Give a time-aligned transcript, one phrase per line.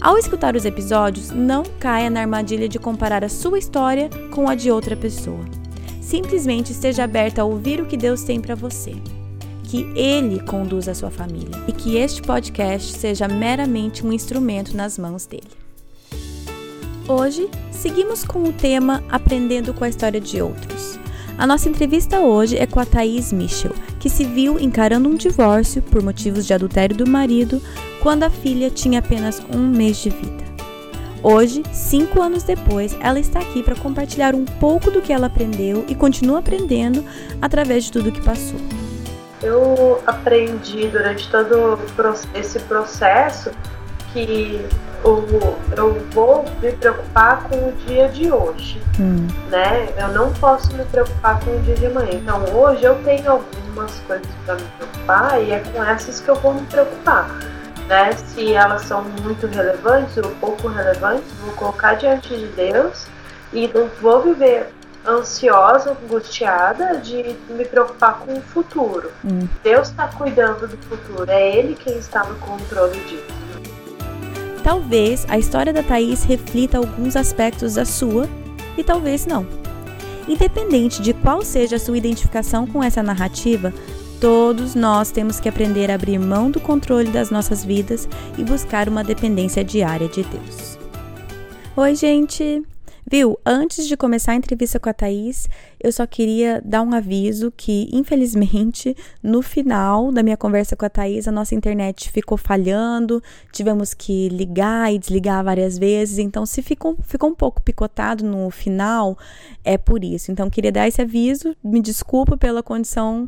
[0.00, 4.54] Ao escutar os episódios, não caia na armadilha de comparar a sua história com a
[4.54, 5.44] de outra pessoa.
[6.00, 8.94] Simplesmente esteja aberta a ouvir o que Deus tem para você.
[9.64, 14.96] Que Ele conduza a sua família e que este podcast seja meramente um instrumento nas
[14.96, 15.50] mãos dele.
[17.08, 20.96] Hoje, seguimos com o tema Aprendendo com a História de Outros.
[21.36, 25.82] A nossa entrevista hoje é com a Thaís Michel, que se viu encarando um divórcio
[25.82, 27.60] por motivos de adultério do marido
[28.02, 30.48] quando a filha tinha apenas um mês de vida.
[31.22, 35.84] Hoje, cinco anos depois, ela está aqui para compartilhar um pouco do que ela aprendeu
[35.88, 37.04] e continua aprendendo
[37.42, 38.60] através de tudo que passou.
[39.42, 41.78] Eu aprendi durante todo
[42.34, 43.50] esse processo
[44.12, 44.64] que
[45.04, 49.26] eu vou me preocupar com o dia de hoje, hum.
[49.48, 49.88] né?
[49.96, 52.14] Eu não posso me preocupar com o dia de amanhã.
[52.14, 56.34] Então hoje eu tenho algumas coisas para me preocupar e é com essas que eu
[56.36, 57.30] vou me preocupar,
[57.88, 58.12] né?
[58.12, 63.06] Se elas são muito relevantes ou pouco relevantes, vou colocar diante de Deus
[63.52, 64.68] e não vou viver
[65.06, 69.10] ansiosa, angustiada de me preocupar com o futuro.
[69.24, 69.48] Hum.
[69.64, 73.38] Deus está cuidando do futuro, é Ele quem está no controle disso.
[74.62, 78.28] Talvez a história da Thaís reflita alguns aspectos da sua
[78.76, 79.46] e talvez não.
[80.28, 83.72] Independente de qual seja a sua identificação com essa narrativa,
[84.20, 88.88] todos nós temos que aprender a abrir mão do controle das nossas vidas e buscar
[88.88, 90.78] uma dependência diária de Deus.
[91.76, 92.62] Oi, gente!
[93.10, 95.48] Viu, antes de começar a entrevista com a Thaís,
[95.80, 100.90] eu só queria dar um aviso que, infelizmente, no final da minha conversa com a
[100.90, 106.60] Thaís, a nossa internet ficou falhando, tivemos que ligar e desligar várias vezes, então se
[106.60, 109.16] ficou, ficou um pouco picotado no final,
[109.64, 110.30] é por isso.
[110.30, 113.26] Então, queria dar esse aviso, me desculpa pela condição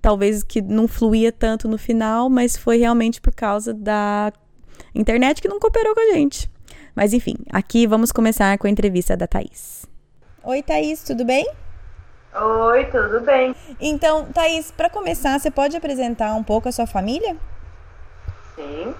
[0.00, 4.32] talvez que não fluía tanto no final, mas foi realmente por causa da
[4.94, 6.50] internet que não cooperou com a gente.
[6.94, 9.86] Mas enfim, aqui vamos começar com a entrevista da Thaís.
[10.42, 11.46] Oi, Thaís, tudo bem?
[12.34, 13.54] Oi, tudo bem.
[13.80, 17.36] Então, Thaís, para começar, você pode apresentar um pouco a sua família?
[18.54, 18.94] Sim,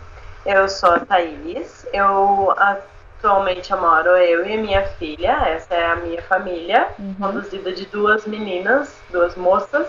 [0.46, 5.96] eu sou a Thaís, eu atualmente moro eu e a minha filha, essa é a
[5.96, 7.14] minha família, uhum.
[7.20, 9.86] conduzida de duas meninas, duas moças.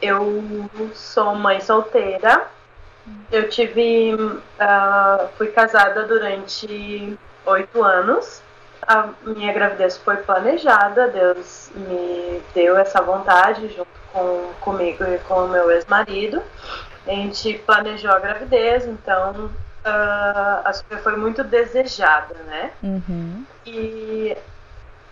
[0.00, 2.46] Eu sou mãe solteira,
[3.30, 4.14] eu tive.
[4.14, 8.42] Uh, fui casada durante oito anos.
[8.86, 15.44] A minha gravidez foi planejada, Deus me deu essa vontade junto com, comigo e com
[15.44, 16.42] o meu ex-marido.
[17.06, 22.70] A gente planejou a gravidez, então uh, a Sofia foi muito desejada, né?
[22.82, 23.44] Uhum.
[23.66, 24.36] E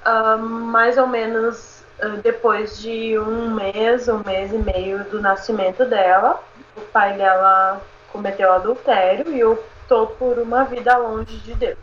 [0.06, 1.75] uh, mais ou menos
[2.22, 6.42] depois de um mês, um mês e meio do nascimento dela,
[6.76, 7.80] o pai dela
[8.12, 11.78] cometeu adultério e optou por uma vida longe de Deus.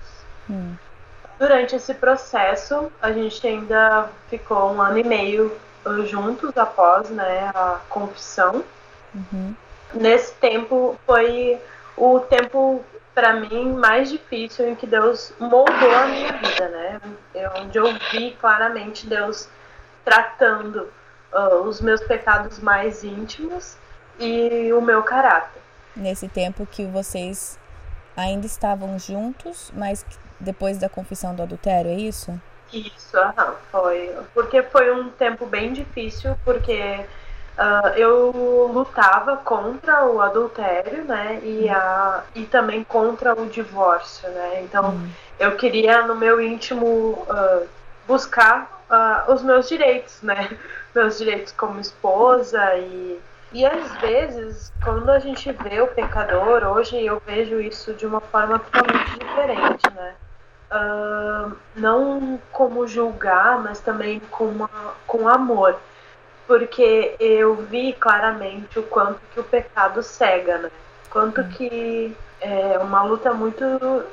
[0.50, 0.76] Hum.
[1.40, 7.52] Durante esse processo, a gente ainda ficou um ano e meio uh, juntos após né,
[7.54, 8.64] a confissão.
[9.14, 9.56] Uhum.
[9.94, 11.60] Nesse tempo foi
[11.98, 17.02] o tempo para mim mais difícil em que Deus moldou a minha vida, né?
[17.34, 19.48] Eu, onde eu vi claramente Deus
[20.04, 20.90] tratando
[21.34, 23.78] uh, os meus pecados mais íntimos
[24.20, 25.62] e o meu caráter.
[25.96, 27.60] Nesse tempo que vocês
[28.16, 30.06] ainda estavam juntos, mas
[30.40, 32.40] depois da confissão do adultério, é isso?
[32.72, 34.16] Isso, aham, foi.
[34.34, 37.06] Porque foi um tempo bem difícil, porque
[37.58, 41.40] uh, eu lutava contra o adultério, né?
[41.44, 41.72] E, uhum.
[41.72, 44.62] a, e também contra o divórcio, né?
[44.64, 45.10] Então uhum.
[45.40, 47.68] eu queria no meu íntimo uh,
[48.08, 50.50] buscar uh, os meus direitos, né?
[50.94, 53.20] Meus direitos como esposa e
[53.54, 58.20] e às vezes, quando a gente vê o pecador, hoje eu vejo isso de uma
[58.20, 60.16] forma totalmente diferente, né?
[60.72, 64.70] Uh, não como julgar, mas também com, uma,
[65.06, 65.80] com amor.
[66.48, 70.72] Porque eu vi claramente o quanto que o pecado cega, né?
[71.12, 71.50] Quanto hum.
[71.50, 73.64] que é uma luta muito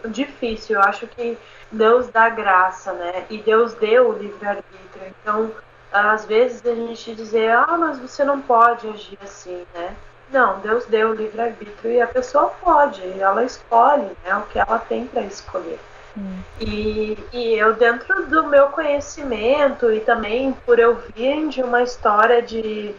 [0.08, 0.76] difícil.
[0.76, 1.36] Eu acho que
[1.70, 3.24] Deus dá graça, né?
[3.28, 5.14] E Deus deu o livre-arbítrio.
[5.20, 5.50] Então,
[5.92, 9.94] às vezes a gente dizer, ah, mas você não pode agir assim, né?
[10.32, 14.78] Não, Deus deu o livre-arbítrio e a pessoa pode, ela escolhe né, o que ela
[14.78, 15.80] tem para escolher.
[16.16, 16.38] Hum.
[16.60, 22.40] E, e eu, dentro do meu conhecimento e também por eu vir de uma história
[22.40, 22.94] de,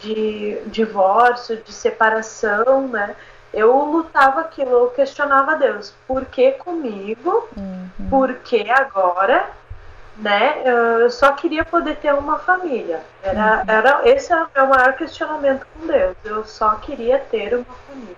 [0.00, 3.14] de divórcio, de separação, né?
[3.52, 7.48] Eu lutava aquilo, eu questionava Deus, por que comigo?
[7.56, 8.08] Uhum.
[8.08, 9.50] Por que agora?
[10.16, 10.62] Né?
[10.64, 13.00] Eu só queria poder ter uma família.
[13.22, 13.64] Era, uhum.
[13.66, 16.16] era, esse é o meu maior questionamento com Deus.
[16.24, 18.16] Eu só queria ter uma família.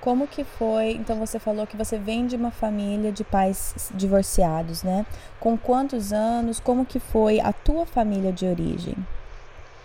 [0.00, 0.90] Como que foi?
[0.90, 5.06] Então você falou que você vem de uma família de pais divorciados, né?
[5.40, 6.60] Com quantos anos?
[6.60, 8.94] Como que foi a tua família de origem?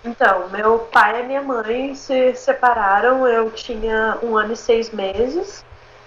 [0.04, 3.28] Então, meu pai e minha mãe se separaram.
[3.28, 5.66] Eu tinha um ano e seis meses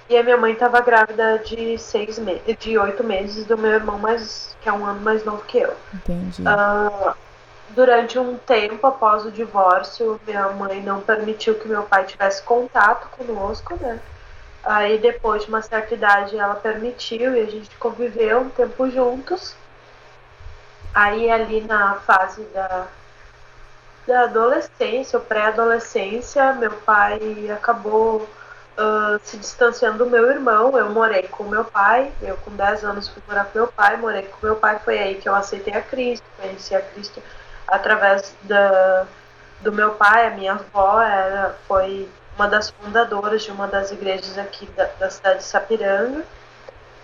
[0.09, 3.99] e a minha mãe estava grávida de seis meses, de oito meses do meu irmão
[3.99, 5.75] mais, que é um ano mais novo que eu.
[5.95, 6.43] Entendi.
[6.43, 7.15] Uh,
[7.71, 13.09] durante um tempo após o divórcio, minha mãe não permitiu que meu pai tivesse contato
[13.17, 14.01] conosco, né?
[14.65, 19.57] Aí depois de uma certa idade ela permitiu e a gente conviveu um tempo juntos.
[20.95, 22.87] Aí ali na fase da,
[24.07, 28.29] da adolescência, ou pré-adolescência, meu pai acabou
[28.79, 30.77] uh, se distanciando do meu irmão.
[30.77, 34.23] Eu morei com meu pai, eu com 10 anos fui morar com meu pai, morei
[34.23, 37.23] com meu pai, foi aí que eu aceitei a Cristo, conheci a Cristo
[37.67, 39.07] através da,
[39.61, 44.37] do meu pai, a minha avó era, foi uma das fundadoras de uma das igrejas
[44.39, 46.25] aqui da, da cidade de Sapiranga.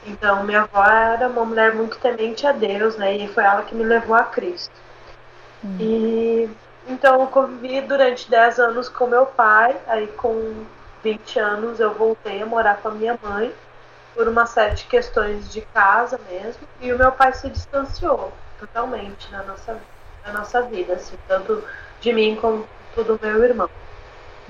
[0.06, 3.17] Então, minha avó era uma mulher muito temente a Deus, né?
[3.17, 4.75] E foi ela que me levou a Cristo.
[5.62, 5.77] Hum.
[5.81, 6.50] E
[6.88, 10.64] então eu convivi durante 10 anos com meu pai, aí com
[11.02, 13.52] 20 anos eu voltei a morar com a minha mãe
[14.14, 19.31] por uma série de questões de casa mesmo, e o meu pai se distanciou totalmente
[19.31, 19.99] na nossa vida
[20.29, 21.64] na nossa vida, assim, tanto
[22.00, 23.70] de mim como do meu irmão.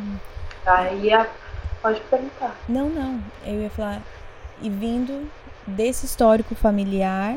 [0.01, 0.17] Hum.
[0.65, 1.27] Aí a...
[1.83, 2.55] pode perguntar.
[2.69, 3.23] Não, não.
[3.45, 4.01] Eu ia falar.
[4.61, 5.31] E vindo
[5.67, 7.37] desse histórico familiar,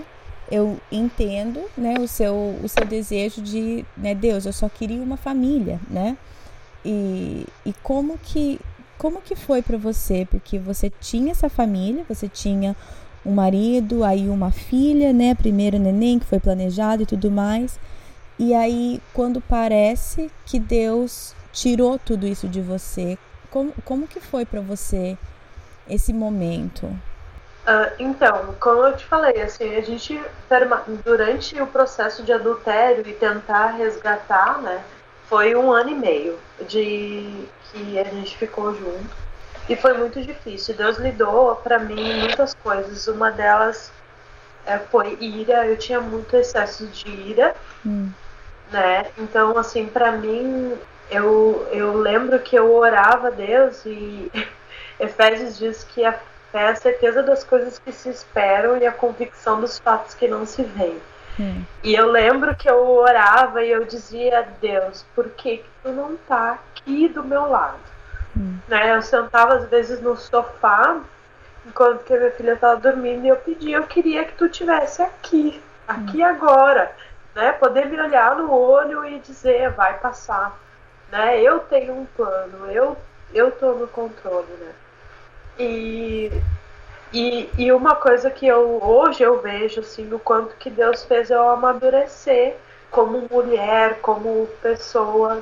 [0.51, 5.17] eu entendo, né, o seu, o seu desejo de, né, Deus, eu só queria uma
[5.17, 6.17] família, né?
[6.83, 8.59] E, e como que
[8.97, 10.27] como que foi para você?
[10.29, 12.75] Porque você tinha essa família, você tinha
[13.25, 17.79] um marido, aí uma filha, né, primeiro neném que foi planejado e tudo mais.
[18.37, 23.17] E aí, quando parece que Deus tirou tudo isso de você,
[23.49, 25.17] como, como que foi para você
[25.89, 26.87] esse momento?
[27.61, 30.19] Uh, então, como eu te falei, assim, a gente
[31.05, 34.83] durante o processo de adultério e tentar resgatar, né,
[35.25, 39.15] foi um ano e meio de que a gente ficou junto
[39.69, 40.75] e foi muito difícil.
[40.75, 43.07] Deus lidou para mim muitas coisas.
[43.07, 43.91] Uma delas
[44.65, 45.65] é, foi ira.
[45.67, 47.55] Eu tinha muito excesso de ira.
[47.85, 48.11] Hum
[48.71, 49.07] né?
[49.17, 50.73] Então, assim, para mim,
[51.09, 54.31] eu, eu lembro que eu orava a Deus e
[54.99, 56.17] Efésios diz que a
[56.53, 60.45] é a certeza das coisas que se esperam e a convicção dos fatos que não
[60.45, 61.01] se veem.
[61.39, 61.63] Hum.
[61.83, 66.17] E eu lembro que eu orava e eu dizia Deus, por que, que tu não
[66.27, 67.79] tá aqui do meu lado?
[68.35, 68.57] Hum.
[68.67, 68.95] Né?
[68.95, 70.99] Eu sentava às vezes no sofá
[71.65, 75.01] enquanto que a minha filha estava dormindo e eu pedia, eu queria que tu tivesse
[75.01, 76.25] aqui, aqui hum.
[76.25, 76.91] agora
[77.35, 77.51] né?
[77.53, 80.57] Poder me olhar no olho e dizer, vai passar,
[81.11, 81.41] né?
[81.41, 82.97] Eu tenho um plano, eu
[83.33, 84.73] eu tô no controle, né?
[85.61, 86.31] E
[87.13, 91.29] e, e uma coisa que eu hoje eu vejo assim no quanto que Deus fez
[91.29, 92.55] eu amadurecer
[92.89, 95.41] como mulher, como pessoa,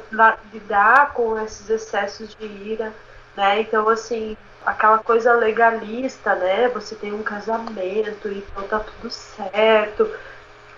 [0.54, 2.94] lidar com esses excessos de ira,
[3.36, 3.62] né?
[3.62, 4.36] Então assim,
[4.66, 6.68] aquela coisa legalista, né?
[6.70, 10.10] Você tem um casamento e então tá tudo certo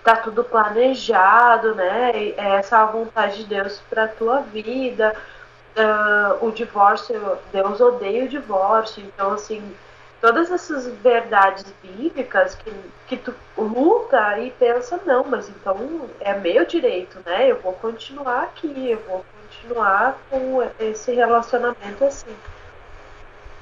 [0.04, 2.12] tá tudo planejado, né?
[2.38, 5.16] É essa a vontade de Deus para tua vida.
[5.76, 9.74] Uh, o divórcio, Deus odeia o divórcio, então assim,
[10.20, 12.74] todas essas verdades bíblicas que,
[13.08, 17.50] que tu luta e pensa, não, mas então é meu direito, né?
[17.50, 22.36] Eu vou continuar aqui, eu vou continuar com esse relacionamento assim.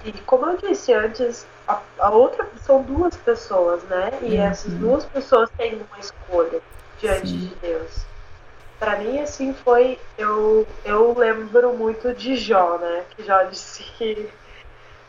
[0.03, 4.11] E como eu disse antes, a, a outra são duas pessoas, né?
[4.21, 4.43] E uhum.
[4.43, 6.61] essas duas pessoas têm uma escolha
[6.99, 7.37] diante Sim.
[7.37, 8.08] de Deus.
[8.79, 9.99] Para mim, assim, foi.
[10.17, 13.03] Eu, eu lembro muito de Jó, né?
[13.11, 14.29] Que Jó disse que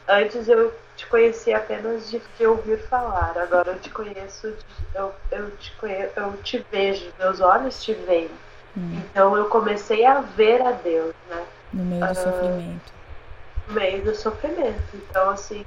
[0.09, 4.53] antes eu te conhecia apenas de, de ouvir falar, agora eu te conheço,
[4.95, 8.31] eu, eu, te conheço, eu te vejo, meus olhos te veem.
[8.77, 9.01] Hum.
[9.11, 11.45] Então eu comecei a ver a Deus, né?
[11.73, 13.01] No meio do uh, sofrimento
[13.71, 14.83] meio do sofrimento.
[14.95, 15.65] Então, assim,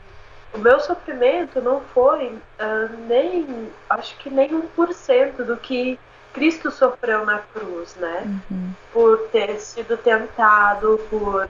[0.53, 5.99] o meu sofrimento não foi uh, nem, acho que nem 1% do que
[6.33, 8.23] Cristo sofreu na cruz, né?
[8.49, 8.73] Uhum.
[8.91, 11.47] Por ter sido tentado, por,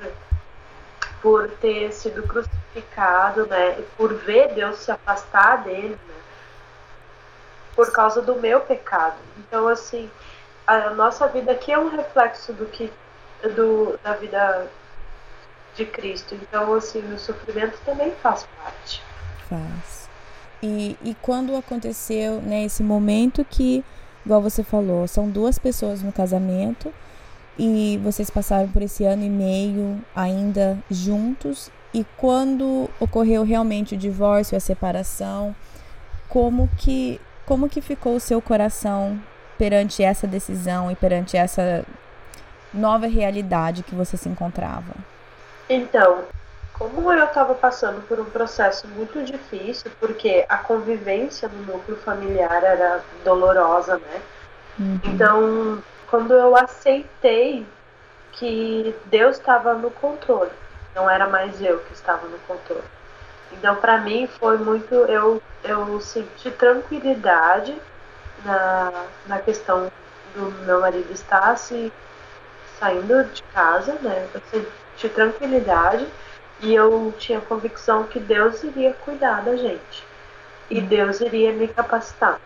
[1.22, 3.82] por ter sido crucificado, né?
[3.98, 6.14] Por ver Deus se afastar dele, né?
[7.76, 9.16] por causa do meu pecado.
[9.38, 10.10] Então, assim,
[10.66, 12.92] a nossa vida aqui é um reflexo do que
[13.56, 14.68] do, da vida
[15.76, 16.36] de Cristo.
[16.36, 19.02] Então, assim, o sofrimento também faz parte.
[19.50, 20.10] Faz.
[20.62, 23.84] E, e quando aconteceu né, esse momento que,
[24.26, 26.92] igual você falou, são duas pessoas no casamento
[27.58, 33.98] e vocês passaram por esse ano e meio ainda juntos e quando ocorreu realmente o
[33.98, 35.56] divórcio, a separação,
[36.28, 39.20] como que como que ficou o seu coração
[39.58, 41.86] perante essa decisão e perante essa
[42.74, 44.94] nova realidade que você se encontrava?
[45.70, 46.24] Então,
[46.74, 52.64] como eu estava passando por um processo muito difícil, porque a convivência no núcleo familiar
[52.64, 54.22] era dolorosa, né?
[54.80, 55.00] Uhum.
[55.04, 57.66] Então, quando eu aceitei
[58.32, 60.52] que Deus estava no controle,
[60.96, 62.84] não era mais eu que estava no controle.
[63.52, 64.94] Então, para mim, foi muito.
[64.94, 67.80] Eu, eu senti tranquilidade
[68.44, 68.92] na,
[69.28, 69.92] na questão
[70.36, 71.94] do meu marido estar se
[72.80, 74.28] saindo de casa, né?
[74.34, 76.08] Eu senti tranquilidade
[76.64, 80.04] e eu tinha convicção que Deus iria cuidar da gente
[80.70, 80.86] e hum.
[80.86, 82.40] Deus iria me capacitar.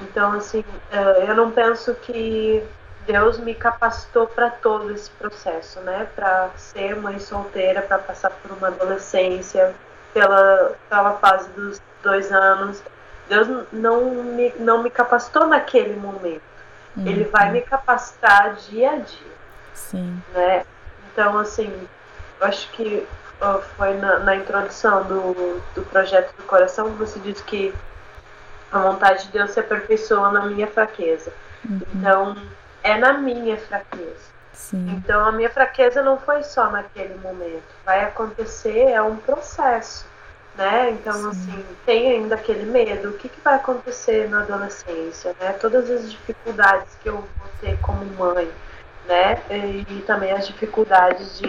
[0.00, 2.66] Então, assim, eh, eu não penso que
[3.06, 6.08] Deus me capacitou para todo esse processo, né?
[6.16, 9.74] Para ser mãe solteira, para passar por uma adolescência,
[10.14, 12.82] pela, pela fase dos dois anos.
[13.28, 16.42] Deus não me, não me capacitou naquele momento.
[16.96, 17.06] Uhum.
[17.06, 19.32] Ele vai me capacitar dia a dia.
[19.74, 20.22] Sim.
[20.32, 20.64] Né?
[21.12, 21.70] Então, assim,
[22.40, 23.06] eu acho que
[23.76, 27.74] foi na, na introdução do, do projeto do coração que você disse que
[28.70, 31.32] a vontade de Deus se aperfeiçoa na minha fraqueza.
[31.68, 31.80] Uhum.
[31.94, 32.36] Então,
[32.82, 34.32] é na minha fraqueza.
[34.52, 34.88] Sim.
[34.96, 37.62] Então a minha fraqueza não foi só naquele momento.
[37.84, 40.06] Vai acontecer, é um processo.
[40.54, 40.90] Né?
[40.90, 41.28] Então, Sim.
[41.30, 43.10] assim, tem ainda aquele medo.
[43.10, 45.34] O que, que vai acontecer na adolescência?
[45.40, 45.52] Né?
[45.52, 48.50] Todas as dificuldades que eu vou ter como mãe,
[49.06, 49.42] né?
[49.50, 51.48] E, e também as dificuldades de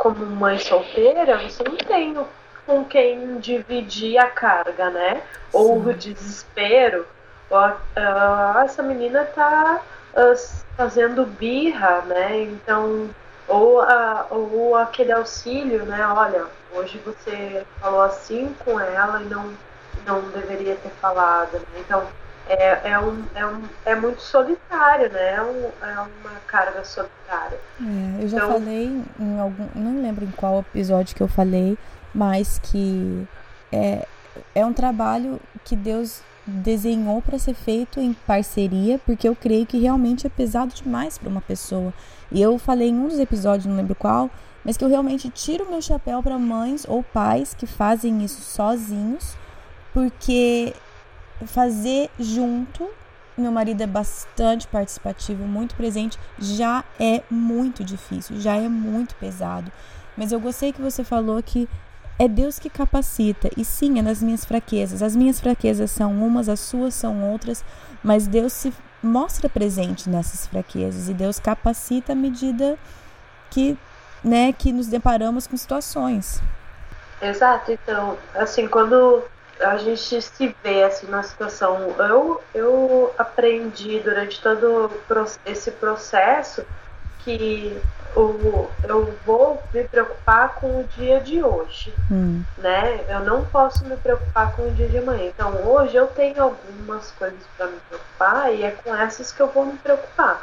[0.00, 2.16] como mãe solteira, você não tem
[2.64, 5.22] com quem dividir a carga, né?
[5.52, 7.06] Ou o desespero.
[7.50, 9.82] Ou, uh, essa menina tá
[10.14, 12.44] uh, fazendo birra, né?
[12.44, 13.10] Então,
[13.46, 16.06] ou, a, ou aquele auxílio, né?
[16.06, 19.52] Olha, hoje você falou assim com ela e não,
[20.06, 21.80] não deveria ter falado, né?
[21.80, 22.06] Então,
[22.48, 25.34] é, é, um, é, um, é muito solitário, né?
[25.34, 27.58] É, um, é uma carga solitária.
[27.80, 29.68] É, eu já então, falei em algum.
[29.74, 31.78] Não lembro em qual episódio que eu falei,
[32.14, 33.26] mas que
[33.72, 34.06] é,
[34.54, 39.78] é um trabalho que Deus desenhou para ser feito em parceria, porque eu creio que
[39.78, 41.92] realmente é pesado demais para uma pessoa.
[42.32, 44.30] E eu falei em um dos episódios, não lembro qual,
[44.64, 49.36] mas que eu realmente tiro meu chapéu para mães ou pais que fazem isso sozinhos,
[49.92, 50.74] porque
[51.46, 52.88] fazer junto,
[53.36, 59.70] meu marido é bastante participativo, muito presente, já é muito difícil, já é muito pesado.
[60.16, 61.68] Mas eu gostei que você falou que
[62.18, 65.02] é Deus que capacita, e sim, é nas minhas fraquezas.
[65.02, 67.64] As minhas fraquezas são umas, as suas são outras,
[68.04, 72.78] mas Deus se mostra presente nessas fraquezas e Deus capacita à medida
[73.48, 73.78] que,
[74.22, 76.42] né, que nos deparamos com situações.
[77.22, 79.22] Exato, então, assim, quando
[79.60, 84.90] a gente se vê assim na situação, eu, eu aprendi durante todo
[85.44, 86.64] esse processo
[87.20, 87.80] que
[88.16, 92.42] o, eu vou me preocupar com o dia de hoje, hum.
[92.58, 93.04] né?
[93.08, 95.26] Eu não posso me preocupar com o dia de amanhã.
[95.26, 99.48] Então hoje eu tenho algumas coisas para me preocupar e é com essas que eu
[99.48, 100.40] vou me preocupar,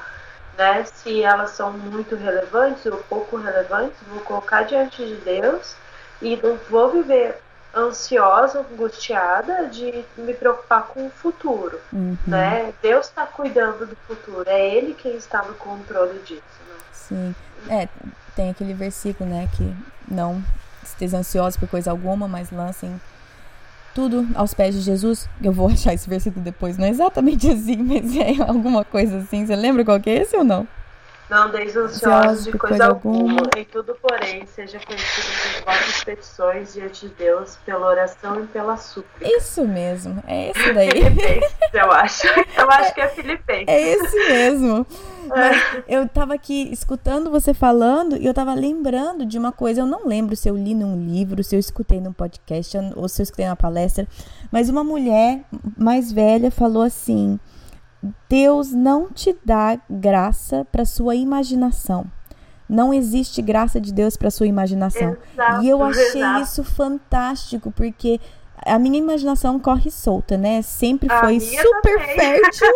[0.58, 0.84] né?
[0.86, 5.76] Se elas são muito relevantes ou pouco relevantes, vou colocar diante de Deus
[6.22, 7.42] e não vou viver
[7.76, 12.18] ansiosa, angustiada de me preocupar com o futuro, uhum.
[12.26, 12.74] né?
[12.82, 16.42] Deus está cuidando do futuro, é Ele quem está no controle disso.
[16.70, 16.76] Né?
[16.92, 17.36] Sim.
[17.70, 17.88] É,
[18.36, 19.76] tem aquele versículo, né, que
[20.08, 20.44] não
[20.84, 23.00] estejam ansiosos por coisa alguma, mas lancem
[23.94, 25.28] tudo aos pés de Jesus.
[25.42, 29.46] Eu vou achar esse versículo depois, não é exatamente assim, mas é alguma coisa assim.
[29.46, 30.68] Você lembra qual que é esse ou não?
[31.30, 35.28] Não deis ansiosos de coisa, alguma, em tudo, porém, seja conhecido
[35.66, 39.28] por vossas petições diante de Deus, pela oração e pela súplica.
[39.38, 40.90] Isso mesmo, é esse daí.
[41.04, 42.28] Filipenses, eu acho.
[42.58, 43.68] Eu acho que é Filipenses.
[43.68, 44.88] É esse mesmo.
[45.28, 49.82] Mas eu tava aqui escutando você falando e eu tava lembrando de uma coisa.
[49.82, 53.22] Eu não lembro se eu li num livro, se eu escutei num podcast ou se
[53.22, 54.08] eu escutei numa palestra,
[54.50, 55.42] mas uma mulher
[55.78, 57.38] mais velha falou assim
[58.30, 62.06] Deus não te dá graça para sua imaginação.
[62.70, 65.16] Não existe graça de Deus para sua imaginação.
[65.34, 66.42] Exato, e eu achei exato.
[66.42, 68.20] isso fantástico, porque
[68.66, 70.62] a minha imaginação corre solta, né?
[70.62, 72.16] Sempre foi super também.
[72.16, 72.68] fértil.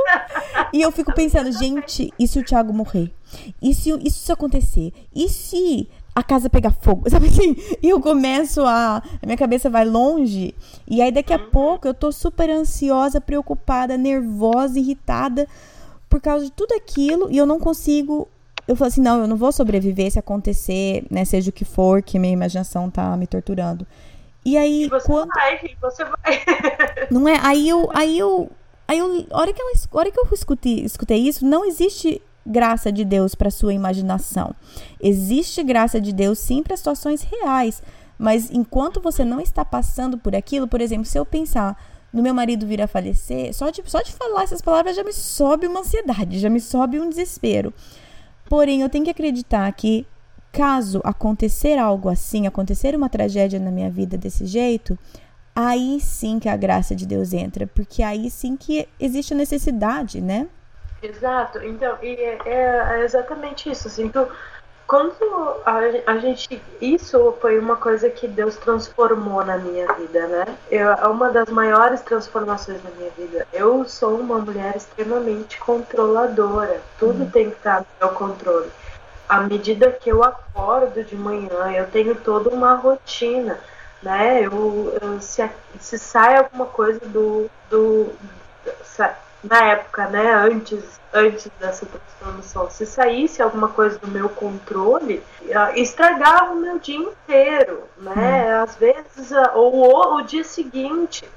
[0.71, 3.13] e eu fico pensando, gente, e se o Thiago morrer?
[3.61, 4.93] E se isso acontecer?
[5.13, 7.55] E se a casa pegar fogo, sabe assim?
[7.81, 8.97] E eu começo a.
[8.97, 10.53] A minha cabeça vai longe.
[10.87, 11.49] E aí daqui a uhum.
[11.49, 15.47] pouco eu tô super ansiosa, preocupada, nervosa, irritada
[16.09, 18.27] por causa de tudo aquilo e eu não consigo.
[18.67, 21.23] Eu falo assim: não, eu não vou sobreviver se acontecer, né?
[21.25, 23.87] Seja o que for, que minha imaginação tá me torturando.
[24.45, 24.83] E aí.
[24.83, 25.29] E você quando...
[25.29, 26.41] vai, você vai.
[27.09, 27.39] não é?
[27.41, 27.89] Aí eu.
[27.93, 28.51] Aí eu.
[28.87, 29.25] Aí eu.
[29.31, 33.05] A hora que, ela, a hora que eu escutei, escutei isso, não existe graça de
[33.05, 34.55] Deus para sua imaginação.
[34.99, 37.81] Existe graça de Deus sim para situações reais,
[38.17, 41.77] mas enquanto você não está passando por aquilo, por exemplo, se eu pensar
[42.13, 45.13] no meu marido vir a falecer, só de, só de falar essas palavras já me
[45.13, 47.73] sobe uma ansiedade, já me sobe um desespero.
[48.49, 50.05] Porém, eu tenho que acreditar que
[50.51, 54.99] caso acontecer algo assim, acontecer uma tragédia na minha vida desse jeito,
[55.55, 60.19] aí sim que a graça de Deus entra, porque aí sim que existe a necessidade,
[60.19, 60.47] né?
[61.01, 64.29] Exato, então, e é, é exatamente isso, assim, então,
[64.91, 65.15] quando
[65.65, 66.61] a, a, gente.
[66.81, 70.57] Isso foi uma coisa que Deus transformou na minha vida, né?
[70.69, 73.47] Eu, é uma das maiores transformações na minha vida.
[73.53, 76.81] Eu sou uma mulher extremamente controladora.
[76.99, 77.29] Tudo uhum.
[77.29, 78.69] tem que estar no meu controle.
[79.29, 83.57] À medida que eu acordo de manhã, eu tenho toda uma rotina,
[84.03, 84.41] né?
[84.41, 88.13] Eu, eu se, se sai alguma coisa do, do
[89.43, 95.77] na época, né, antes, antes dessa transformação, se saísse alguma coisa do meu controle, ah,
[95.77, 98.13] estragava o meu dia inteiro, né?
[98.15, 98.63] Hum.
[98.63, 101.27] Às vezes, ah, ou o dia seguinte.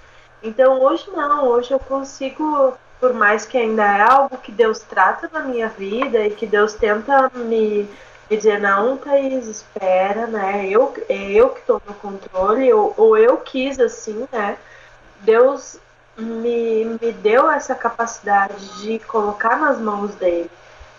[0.43, 5.31] Então hoje não, hoje eu consigo, por mais que ainda é algo que Deus trata
[5.33, 7.89] na minha vida e que Deus tenta me,
[8.31, 10.69] me dizer, não, Thaís, espera, né?
[10.69, 14.59] Eu, é eu que estou no controle, ou, ou eu quis assim, né?
[15.21, 15.79] Deus
[16.17, 20.51] me, me deu essa capacidade de colocar nas mãos dele.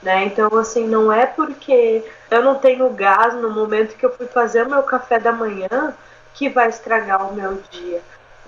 [0.02, 0.26] Né?
[0.26, 4.66] Então, assim, não é porque eu não tenho gás no momento que eu fui fazer
[4.66, 5.94] o meu café da manhã
[6.34, 8.02] que vai estragar o meu dia.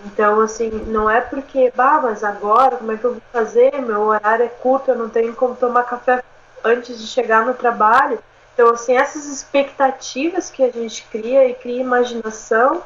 [0.06, 3.82] Então, assim, não é porque, bah, mas agora como é que eu vou fazer?
[3.82, 6.24] Meu horário é curto, eu não tenho como tomar café
[6.64, 8.20] antes de chegar no trabalho.
[8.54, 12.84] Então, assim, essas expectativas que a gente cria e cria imaginação,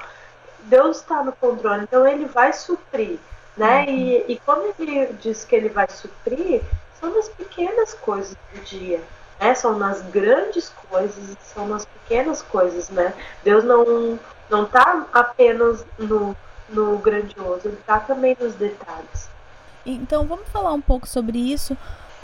[0.59, 3.19] Deus está no controle, então ele vai suprir
[3.57, 3.85] né?
[3.85, 3.89] Uhum.
[3.89, 6.61] E, e quando ele diz que ele vai suprir,
[6.99, 9.01] são nas pequenas coisas do dia,
[9.39, 9.53] né?
[9.55, 13.13] São nas grandes coisas, são nas pequenas coisas, né?
[13.43, 16.35] Deus não não está apenas no,
[16.69, 19.29] no grandioso, ele está também nos detalhes.
[19.85, 21.75] Então vamos falar um pouco sobre isso.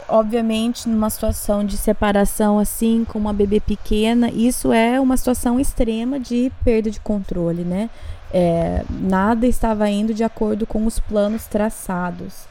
[0.06, 6.18] Obviamente, numa situação de separação assim, com uma bebê pequena, isso é uma situação extrema
[6.20, 7.90] de perda de controle, né?
[8.32, 12.46] É, nada estava indo de acordo com os planos traçados.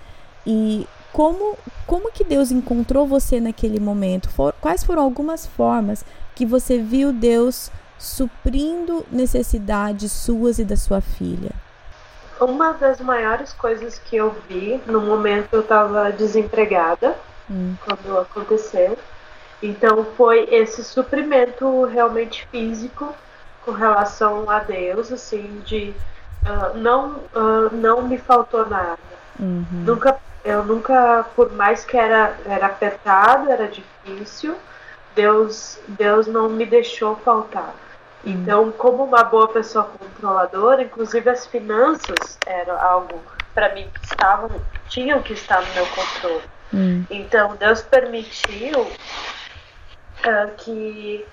[0.46, 4.30] E como, como que Deus encontrou você naquele momento?
[4.30, 11.02] For, quais foram algumas formas que você viu Deus suprindo necessidades suas e da sua
[11.02, 11.52] filha?
[12.40, 17.16] Uma das maiores coisas que eu vi no momento eu estava desempregada
[17.50, 17.76] hum.
[17.84, 18.98] quando aconteceu.
[19.62, 23.12] Então foi esse suprimento realmente físico
[23.68, 25.94] com relação a Deus, assim, de
[26.46, 28.98] uh, não, uh, não me faltou nada.
[29.38, 29.66] Uhum.
[29.72, 34.56] Nunca, eu nunca, por mais que era, era apertado, era difícil,
[35.14, 37.76] Deus, Deus não me deixou faltar.
[38.24, 38.32] Uhum.
[38.32, 43.22] Então, como uma boa pessoa controladora, inclusive as finanças era algo
[43.54, 44.50] para mim que estavam,
[44.88, 46.44] tinham que estar no meu controle.
[46.72, 47.06] Uhum.
[47.10, 51.26] Então, Deus permitiu uh, que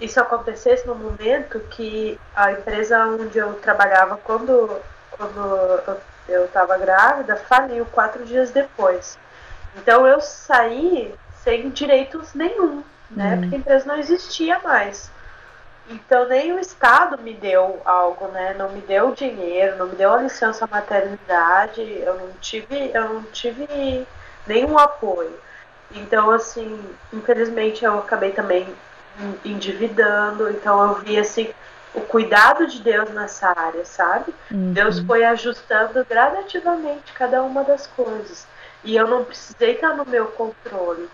[0.00, 4.80] isso acontecesse no momento que a empresa onde eu trabalhava quando,
[5.10, 9.18] quando eu estava grávida faliu quatro dias depois.
[9.76, 13.34] Então eu saí sem direitos nenhum, né?
[13.34, 13.40] Uhum.
[13.40, 15.10] Porque a empresa não existia mais.
[15.90, 18.54] Então nem o Estado me deu algo, né?
[18.58, 23.22] Não me deu dinheiro, não me deu a licença maternidade, eu não tive, eu não
[23.24, 24.06] tive
[24.46, 25.38] nenhum apoio.
[25.90, 26.78] Então, assim,
[27.12, 28.66] infelizmente eu acabei também
[29.44, 30.50] endividando.
[30.50, 31.50] Então eu vi assim
[31.94, 34.34] o cuidado de Deus nessa área, sabe?
[34.50, 34.72] Uhum.
[34.72, 38.46] Deus foi ajustando gradativamente cada uma das coisas.
[38.84, 41.08] E eu não precisei estar no meu controle.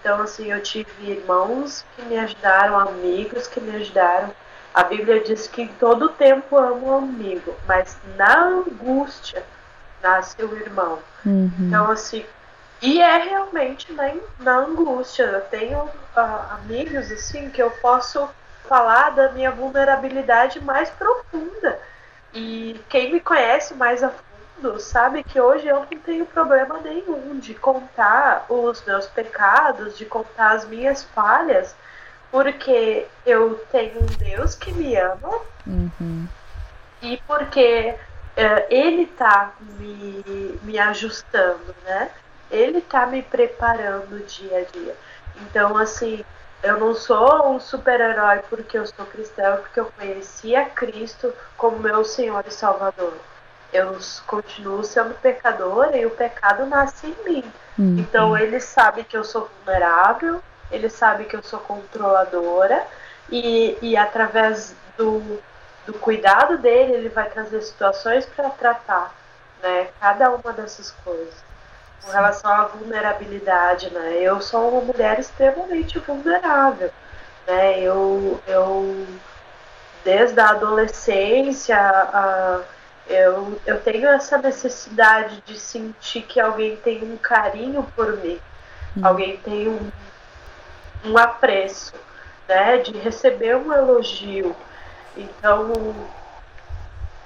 [0.00, 4.30] Então, assim, eu tive irmãos que me ajudaram, amigos que me ajudaram.
[4.72, 9.42] A Bíblia diz que em todo tempo amo um amigo, mas na angústia
[10.02, 10.98] nasce o irmão.
[11.24, 11.50] Uhum.
[11.58, 12.24] Então, assim,
[12.80, 15.24] e é realmente na, na angústia.
[15.24, 18.28] Eu tenho uh, amigos assim que eu posso
[18.68, 21.78] falar da minha vulnerabilidade mais profunda.
[22.32, 27.38] E quem me conhece mais a fundo sabe que hoje eu não tenho problema nenhum
[27.38, 31.74] de contar os meus pecados, de contar as minhas falhas,
[32.30, 36.28] porque eu tenho um Deus que me ama uhum.
[37.00, 37.94] e porque
[38.36, 42.10] uh, Ele tá me, me ajustando, né?
[42.50, 44.96] Ele tá me preparando dia a dia.
[45.42, 46.24] Então, assim,
[46.62, 51.78] eu não sou um super-herói porque eu sou cristão, porque eu conheci a Cristo como
[51.78, 53.14] meu Senhor e Salvador.
[53.72, 57.44] Eu continuo sendo pecadora e o pecado nasce em mim.
[57.78, 57.98] Uhum.
[57.98, 62.84] Então ele sabe que eu sou vulnerável, ele sabe que eu sou controladora
[63.30, 65.38] e, e através do,
[65.86, 69.14] do cuidado dele ele vai trazer situações para tratar
[69.62, 71.47] né, cada uma dessas coisas
[72.02, 74.18] com relação à vulnerabilidade, né?
[74.20, 76.90] Eu sou uma mulher extremamente vulnerável,
[77.46, 77.80] né?
[77.80, 79.06] Eu, eu
[80.04, 82.60] desde a adolescência, a,
[83.06, 88.40] eu, eu tenho essa necessidade de sentir que alguém tem um carinho por mim,
[88.96, 89.06] hum.
[89.06, 89.90] alguém tem um,
[91.04, 91.94] um apreço,
[92.48, 92.78] né?
[92.78, 94.54] De receber um elogio.
[95.16, 95.72] Então,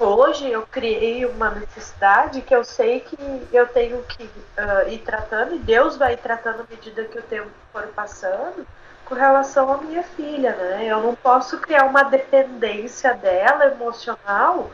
[0.02, 3.16] hoje eu criei uma necessidade que eu sei que
[3.52, 7.22] eu tenho que uh, ir tratando, e Deus vai ir tratando à medida que o
[7.22, 8.66] tempo for passando,
[9.04, 10.86] com relação à minha filha, né?
[10.86, 14.70] Eu não posso criar uma dependência dela emocional,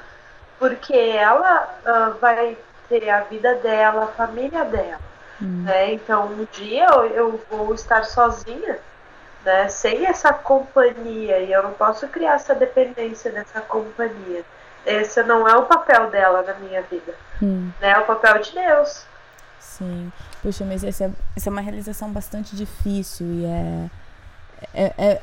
[0.59, 2.57] porque ela uh, vai
[2.89, 5.01] ter a vida dela, a família dela.
[5.41, 5.65] Hum.
[5.65, 5.95] Né?
[5.95, 8.79] Então, um dia eu, eu vou estar sozinha,
[9.45, 9.69] né?
[9.69, 14.45] sem essa companhia, e eu não posso criar essa dependência dessa companhia
[14.89, 17.15] esse não é o papel dela na minha vida.
[17.43, 17.71] Hum.
[17.81, 17.91] Né?
[17.91, 19.05] É o papel de Deus.
[19.61, 20.13] Sim.
[20.43, 23.91] Puxa, mas essa é, essa é uma realização bastante difícil e é,
[24.75, 25.23] é, é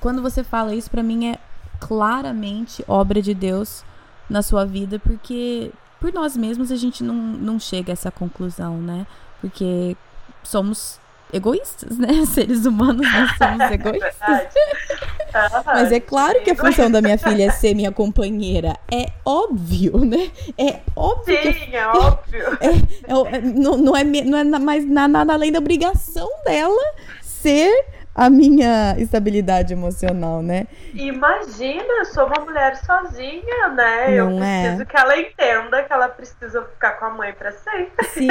[0.00, 1.38] quando você fala isso para mim é
[1.80, 3.84] claramente obra de Deus
[4.28, 8.78] na sua vida porque por nós mesmos a gente não, não chega a essa conclusão,
[8.78, 9.06] né?
[9.40, 9.96] Porque
[10.42, 11.00] somos
[11.32, 12.24] egoístas, né?
[12.26, 14.48] Seres humanos nós somos é egoístas.
[15.64, 18.76] Mas é claro que a função da minha filha é ser minha companheira.
[18.92, 20.30] É óbvio, né?
[20.58, 21.42] É óbvio.
[21.42, 21.76] Sim, que...
[21.76, 22.58] é óbvio.
[22.60, 26.82] É, é, não, não, é, não é mais nada além da obrigação dela
[27.22, 27.70] ser
[28.14, 30.66] a minha estabilidade emocional, né?
[30.92, 34.08] Imagina, eu sou uma mulher sozinha, né?
[34.08, 34.60] Não eu é?
[34.62, 34.84] preciso é?
[34.84, 38.06] que ela entenda que ela precisa ficar com a mãe para sempre.
[38.08, 38.28] Sim,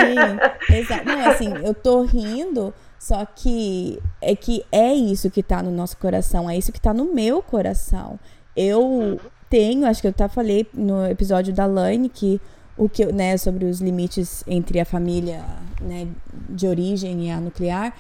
[0.70, 1.06] exato.
[1.06, 5.98] Não, assim, eu tô rindo só que é que é isso que tá no nosso
[5.98, 8.20] coração, é isso que tá no meu coração.
[8.56, 12.42] Eu tenho, acho que eu até falei no episódio da Laine que
[12.78, 15.44] o que, né, sobre os limites entre a família,
[15.82, 16.08] né,
[16.50, 17.94] de origem e a nuclear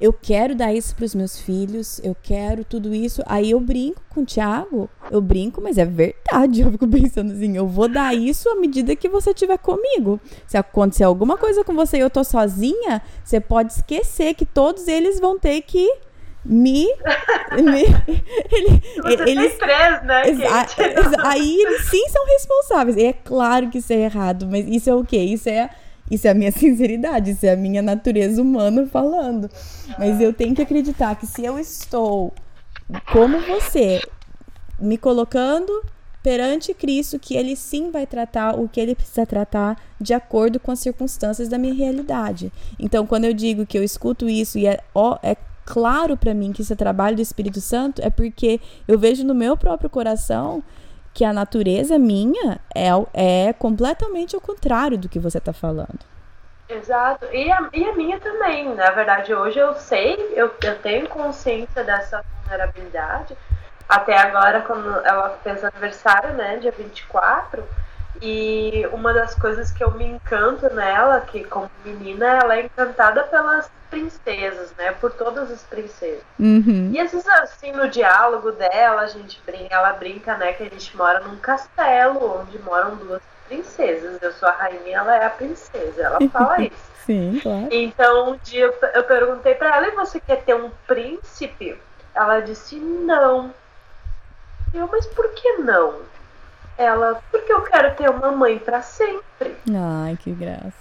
[0.00, 3.22] eu quero dar isso para os meus filhos, eu quero tudo isso.
[3.26, 6.62] Aí eu brinco com o Thiago, eu brinco, mas é verdade.
[6.62, 10.20] Eu fico pensando assim, eu vou dar isso à medida que você estiver comigo.
[10.46, 14.88] Se acontecer alguma coisa com você e eu tô sozinha, você pode esquecer que todos
[14.88, 15.86] eles vão ter que
[16.44, 16.86] me.
[17.62, 17.82] me
[18.52, 20.22] ele, Você eles, três, né?
[21.24, 22.96] aí eles sim são responsáveis.
[22.96, 25.18] E é claro que isso é errado, mas isso é o quê?
[25.18, 25.70] Isso é
[26.10, 29.50] isso é a minha sinceridade, isso é a minha natureza humana falando.
[29.98, 32.32] Mas eu tenho que acreditar que se eu estou
[33.12, 34.00] como você,
[34.78, 35.70] me colocando
[36.22, 40.70] perante Cristo, que ele sim vai tratar o que ele precisa tratar de acordo com
[40.70, 42.52] as circunstâncias da minha realidade.
[42.78, 46.52] Então, quando eu digo que eu escuto isso e é, ó, é claro para mim
[46.52, 50.62] que isso é trabalho do Espírito Santo, é porque eu vejo no meu próprio coração
[51.12, 55.98] que a natureza minha é, é completamente ao contrário do que você está falando.
[56.68, 57.26] Exato.
[57.32, 58.74] E a, e a minha também.
[58.74, 63.36] Na verdade, hoje eu sei, eu, eu tenho consciência dessa vulnerabilidade.
[63.88, 67.64] Até agora, quando ela fez aniversário, né, dia 24,
[68.22, 73.24] e uma das coisas que eu me encanto nela, que como menina, ela é encantada
[73.24, 74.92] pelas princesas, né?
[74.92, 76.22] Por todas as princesas.
[76.38, 76.90] Uhum.
[76.92, 80.68] E às vezes, assim, no diálogo dela, a gente brinca, ela brinca, né, que a
[80.68, 84.22] gente mora num castelo onde moram duas princesas.
[84.22, 86.02] Eu sou a rainha, ela é a princesa.
[86.02, 86.90] Ela fala isso.
[87.04, 87.68] Sim, claro.
[87.70, 91.76] Então, um dia eu, eu perguntei para ela: e você quer ter um príncipe?
[92.14, 93.52] Ela disse: não.
[94.72, 95.96] Eu, mas por que não?
[96.78, 99.56] Ela, porque eu quero ter uma mãe para sempre.
[99.74, 100.72] Ai, que graça.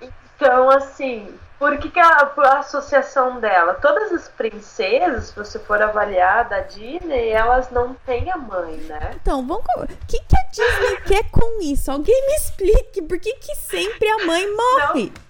[0.00, 3.74] Então, assim, por que, que a, a, associação dela?
[3.74, 9.10] Todas as princesas, se você for avaliar da Disney, elas não têm a mãe, né?
[9.20, 9.64] Então, vamos.
[9.76, 11.90] O que, que a Disney quer com isso?
[11.90, 13.02] Alguém me explique.
[13.02, 15.12] Por que, que sempre a mãe morre?
[15.14, 15.27] Não,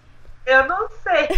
[0.48, 1.28] eu não sei.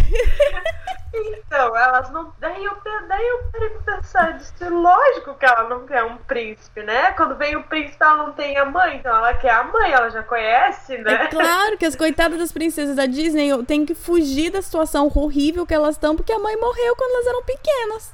[1.13, 2.33] Então, elas não.
[2.39, 2.77] Daí eu,
[3.09, 4.53] daí eu parei pra pensar disso.
[4.69, 7.11] Lógico que ela não quer um príncipe, né?
[7.11, 10.09] Quando vem o príncipe, ela não tem a mãe, então ela quer a mãe, ela
[10.09, 11.25] já conhece, né?
[11.25, 15.65] É claro que as coitadas das princesas da Disney têm que fugir da situação horrível
[15.65, 18.13] que elas estão, porque a mãe morreu quando elas eram pequenas.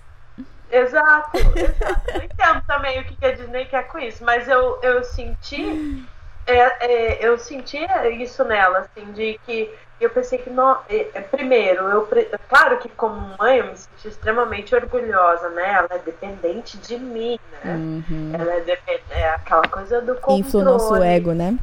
[0.72, 2.12] Exato, exato.
[2.14, 6.04] Eu entendo também o que a Disney quer com isso, mas eu, eu senti.
[6.48, 7.78] É, é, eu senti
[8.20, 12.08] isso nela, assim, de que eu pensei que, não, é, é, primeiro, eu,
[12.48, 15.74] claro que como mãe eu me senti extremamente orgulhosa, né?
[15.74, 17.74] Ela é dependente de mim, né?
[17.74, 18.32] Uhum.
[18.34, 19.02] Ela é, depend...
[19.10, 20.40] é aquela coisa do controle.
[20.40, 21.58] Infla o nosso ego, né?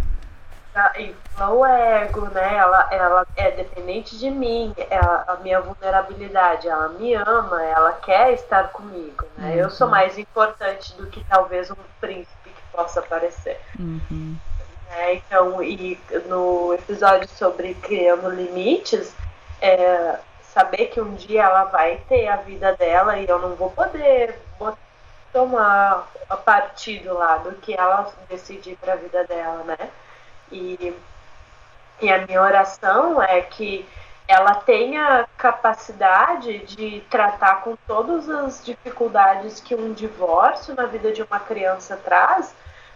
[0.99, 2.57] Infla o ego, né?
[2.57, 8.33] Ela, ela é dependente de mim, ela, a minha vulnerabilidade, ela me ama, ela quer
[8.33, 9.53] estar comigo, né?
[9.53, 9.59] Uhum.
[9.59, 9.93] Eu sou uhum.
[9.93, 13.61] mais importante do que talvez um príncipe que possa aparecer.
[13.79, 14.37] Uhum.
[14.95, 15.15] Né?
[15.15, 19.15] Então, e no episódio sobre criando limites,
[19.61, 23.71] é, saber que um dia ela vai ter a vida dela e eu não vou
[23.71, 24.39] poder
[25.33, 29.91] tomar a partido lá do que ela decidir para a vida dela, né?
[30.53, 30.95] E,
[32.01, 33.85] e a minha oração é que
[34.29, 41.23] ela tenha capacidade de tratar com todas as dificuldades que um divórcio na vida de
[41.23, 42.55] uma criança traz,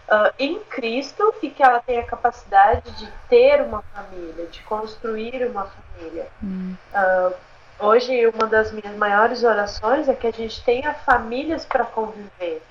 [0.09, 5.65] uh, em Cristo e que ela tenha capacidade de ter uma família, de construir uma
[5.65, 6.27] família.
[6.43, 6.75] Hum.
[6.93, 7.33] Uh,
[7.79, 12.61] hoje, uma das minhas maiores orações é que a gente tenha famílias para conviver,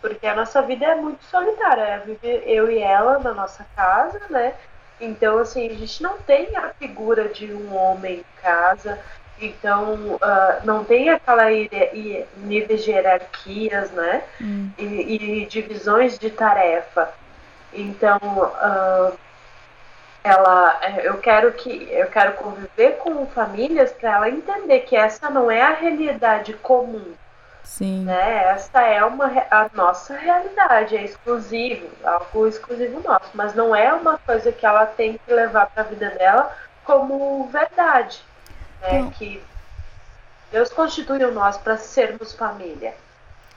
[0.00, 4.20] porque a nossa vida é muito solitária, é viver eu e ela na nossa casa,
[4.30, 4.54] né?
[4.98, 8.98] Então, assim, a gente não tem a figura de um homem em casa,
[9.40, 11.44] então, uh, não tem aquela
[12.36, 14.22] níveis de hierarquias, né?
[14.40, 14.70] Hum.
[14.78, 17.10] E, e, divisões de tarefa.
[17.72, 19.16] Então, uh,
[20.24, 25.50] ela, eu quero que eu quero conviver com famílias para ela entender que essa não
[25.50, 27.12] é a realidade comum.
[27.62, 28.04] Sim.
[28.04, 28.44] Né?
[28.44, 34.18] Essa é uma a nossa realidade, é exclusivo, algo exclusivo nosso, mas não é uma
[34.18, 36.50] coisa que ela tem que levar para a vida dela
[36.84, 38.22] como verdade
[38.92, 39.12] né?
[39.16, 39.42] Que
[40.50, 42.94] Deus constituiu nós para sermos família.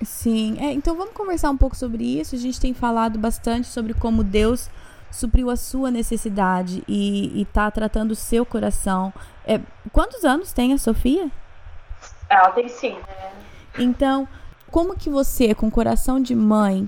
[0.02, 2.36] Sim, é, então vamos conversar um pouco sobre isso.
[2.36, 4.70] A gente tem falado bastante sobre como Deus
[5.12, 9.14] supriu a sua necessidade e está tratando o seu coração.
[9.46, 9.60] É,
[9.92, 11.30] quantos anos tem a Sofia?
[12.30, 13.08] Ela tem cinco.
[13.78, 14.28] Então,
[14.72, 16.88] como que você, com coração de mãe,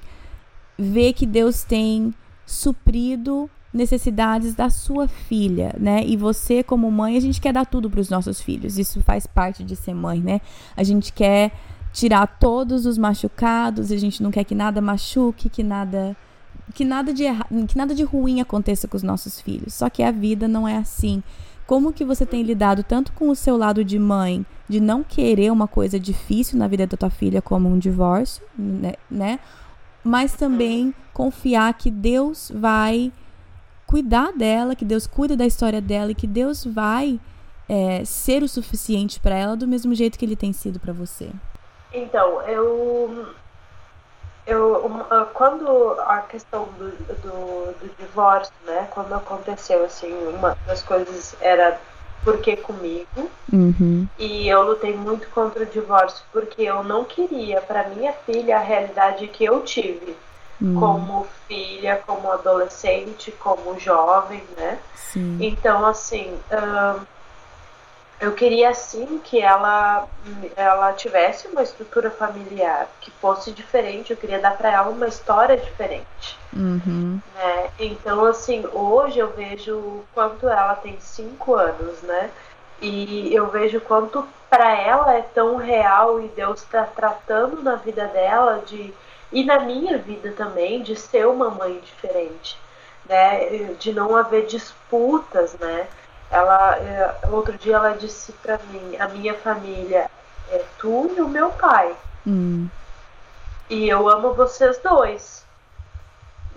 [0.77, 2.13] vê que Deus tem
[2.45, 6.03] suprido necessidades da sua filha, né?
[6.05, 8.77] E você, como mãe, a gente quer dar tudo para os nossos filhos.
[8.77, 10.41] Isso faz parte de ser mãe, né?
[10.75, 11.51] A gente quer
[11.93, 16.15] tirar todos os machucados, a gente não quer que nada machuque, que nada
[16.73, 19.73] que nada de erra, que nada de ruim aconteça com os nossos filhos.
[19.73, 21.21] Só que a vida não é assim.
[21.67, 25.51] Como que você tem lidado tanto com o seu lado de mãe, de não querer
[25.51, 28.93] uma coisa difícil na vida da tua filha como um divórcio, né?
[29.10, 29.39] né?
[30.03, 33.12] Mas também confiar que Deus vai
[33.91, 37.19] cuidar dela, que Deus cuida da história dela e que Deus vai
[37.67, 41.30] é, ser o suficiente para ela do mesmo jeito que ele tem sido para você.
[41.93, 43.27] Então, eu,
[44.47, 45.67] eu ah, quando
[46.08, 51.77] a questão do, do, do, divórcio, né, quando aconteceu assim, uma das coisas era
[52.23, 54.08] por que comigo uhum.
[54.17, 58.60] e eu lutei muito contra o divórcio porque eu não queria para minha filha a
[58.60, 60.15] realidade que eu tive
[60.62, 60.80] hum.
[60.80, 64.80] como filha, como adolescente, como jovem, né?
[64.95, 65.38] Sim.
[65.41, 67.02] Então, assim, uh,
[68.21, 70.08] eu queria sim que ela,
[70.56, 74.12] ela tivesse uma estrutura familiar que fosse diferente.
[74.12, 76.38] Eu queria dar para ela uma história diferente.
[76.54, 77.19] Uhum.
[77.34, 77.69] Né?
[77.80, 82.30] Então, assim, hoje eu vejo quanto ela tem cinco anos, né?
[82.80, 88.06] E eu vejo quanto para ela é tão real e Deus está tratando na vida
[88.06, 88.93] dela de
[89.32, 92.58] e na minha vida também de ser uma mãe diferente,
[93.06, 93.74] né?
[93.80, 95.88] De não haver disputas, né?
[96.30, 100.10] Ela, é, outro dia ela disse para mim, a minha família
[100.50, 101.96] é tu e o meu pai.
[102.26, 102.67] Hum.
[103.70, 105.46] E eu amo vocês dois.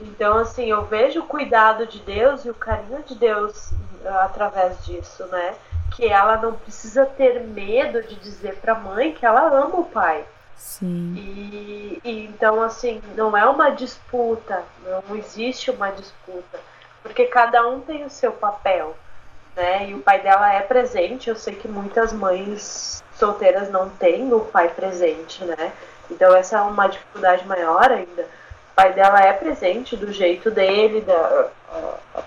[0.01, 4.85] Então, assim, eu vejo o cuidado de Deus e o carinho de Deus uh, através
[4.85, 5.55] disso, né?
[5.95, 9.85] Que ela não precisa ter medo de dizer para a mãe que ela ama o
[9.85, 10.25] pai.
[10.57, 11.15] Sim.
[11.17, 16.59] E, e, então, assim, não é uma disputa, não existe uma disputa,
[17.03, 18.97] porque cada um tem o seu papel,
[19.57, 19.89] né?
[19.89, 21.29] E o pai dela é presente.
[21.29, 25.73] Eu sei que muitas mães solteiras não têm o pai presente, né?
[26.11, 28.23] Então, essa é uma dificuldade maior ainda.
[28.23, 31.51] O pai dela é presente do jeito dele, da,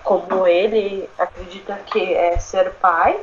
[0.02, 3.20] como ele acredita que é ser pai,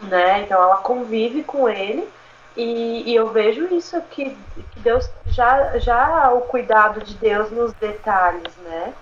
[0.00, 0.40] né?
[0.40, 2.08] Então ela convive com ele
[2.56, 4.36] e, e, eu vejo isso que,
[4.72, 8.92] que Deus já já o cuidado de Deus nos detalhes, né?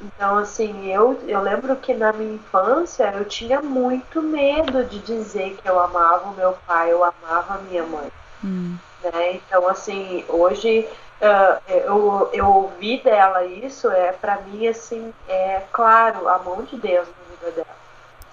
[0.00, 5.56] Então assim eu eu lembro que na minha infância eu tinha muito medo de dizer
[5.56, 8.10] que eu amava o meu pai, eu amava a minha mãe,
[8.42, 8.76] hum.
[9.04, 9.34] né?
[9.34, 10.88] Então assim hoje
[11.20, 16.76] uh, eu eu ouvi dela isso é para mim assim é claro a mão de
[16.76, 17.76] Deus na vida dela,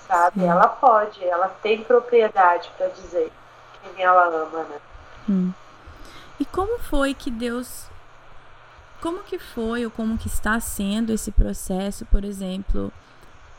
[0.08, 0.46] sabe?
[0.46, 3.32] Ela pode, ela tem propriedade para dizer
[3.95, 4.78] quem ela ama, né?
[5.30, 5.52] Hum.
[6.39, 7.86] E como foi que Deus.
[9.02, 12.91] Como que foi ou como que está sendo esse processo, por exemplo,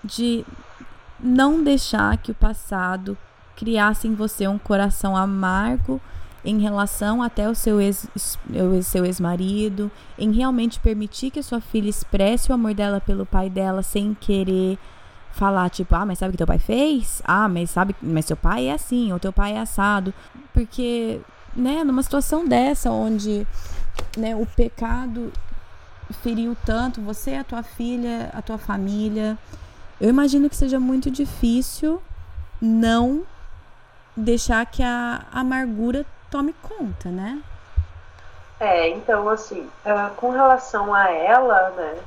[0.03, 0.45] de
[1.21, 3.17] não deixar que o passado
[3.57, 6.01] criasse em você um coração amargo
[6.45, 8.09] em relação até o seu ex,
[8.85, 13.83] seu ex-marido, em realmente permitir que sua filha expresse o amor dela pelo pai dela
[13.83, 14.79] sem querer
[15.39, 17.23] falar, tipo, ah, mas sabe o que teu pai fez?
[17.25, 20.13] Ah, mas sabe, mas seu pai é assim, ou teu pai é assado.
[20.53, 21.21] Porque,
[21.55, 23.47] né, numa situação dessa, onde
[24.17, 25.33] né, o pecado
[26.23, 29.39] feriu tanto você, a tua filha, a tua família,
[30.01, 32.03] eu imagino que seja muito difícil
[32.61, 33.23] não
[34.17, 37.41] deixar que a amargura tome conta, né?
[38.59, 41.99] É, então assim, uh, com relação a ela, né,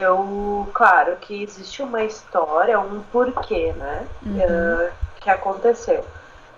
[0.00, 4.06] eu, claro que existe uma história, um porquê, né?
[4.24, 4.38] Uhum.
[4.38, 6.04] Uh, que aconteceu.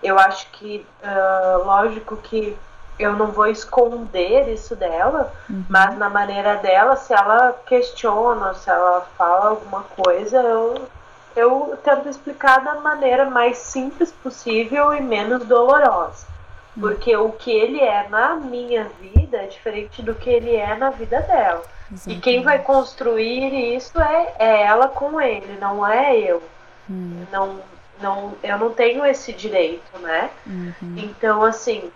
[0.03, 2.57] Eu acho que, uh, lógico que
[2.99, 5.65] eu não vou esconder isso dela, uhum.
[5.69, 10.89] mas na maneira dela, se ela questiona, se ela fala alguma coisa, eu,
[11.35, 16.32] eu tento explicar da maneira mais simples possível e menos dolorosa.
[16.79, 20.91] Porque o que ele é na minha vida é diferente do que ele é na
[20.91, 21.63] vida dela.
[21.93, 22.19] Exatamente.
[22.19, 26.43] E quem vai construir isso é, é ela com ele, não é eu.
[26.91, 27.25] Hum.
[27.31, 27.61] Não,
[28.01, 30.31] não, eu não tenho esse direito, né?
[30.47, 30.95] Uhum.
[30.97, 31.91] Então, assim,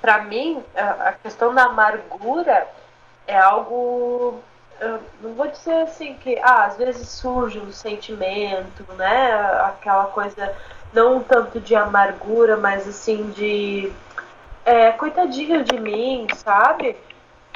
[0.00, 2.66] para mim, a, a, questão da amargura
[3.26, 4.40] é algo.
[5.20, 9.32] não vou dizer assim que ah, às vezes surge um sentimento, né?
[9.64, 10.54] Aquela coisa,
[10.92, 13.92] não tanto de amargura, mas assim de.
[14.68, 16.96] É, coitadinho de mim, sabe?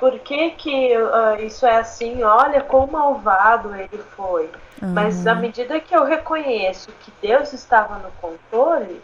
[0.03, 2.25] por que, que uh, isso é assim?
[2.25, 4.51] Olha quão malvado ele foi.
[4.83, 4.89] Uhum.
[4.95, 9.01] Mas à medida que eu reconheço que Deus estava no controle,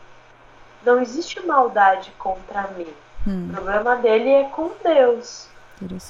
[0.85, 2.93] não existe maldade contra mim.
[3.25, 3.47] Uhum.
[3.47, 5.49] O problema dele é com Deus.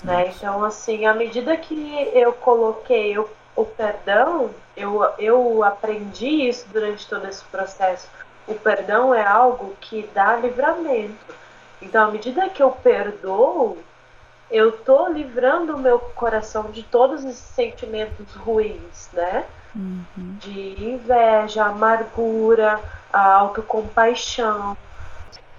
[0.04, 0.32] Né?
[0.34, 7.06] Então, assim, à medida que eu coloquei o, o perdão, eu, eu aprendi isso durante
[7.06, 8.08] todo esse processo.
[8.46, 11.37] O perdão é algo que dá livramento.
[11.80, 13.78] Então, à medida que eu perdoo,
[14.50, 19.44] eu tô livrando o meu coração de todos esses sentimentos ruins, né?
[19.74, 20.04] Uhum.
[20.16, 22.80] De inveja, amargura,
[23.12, 24.76] a autocompaixão.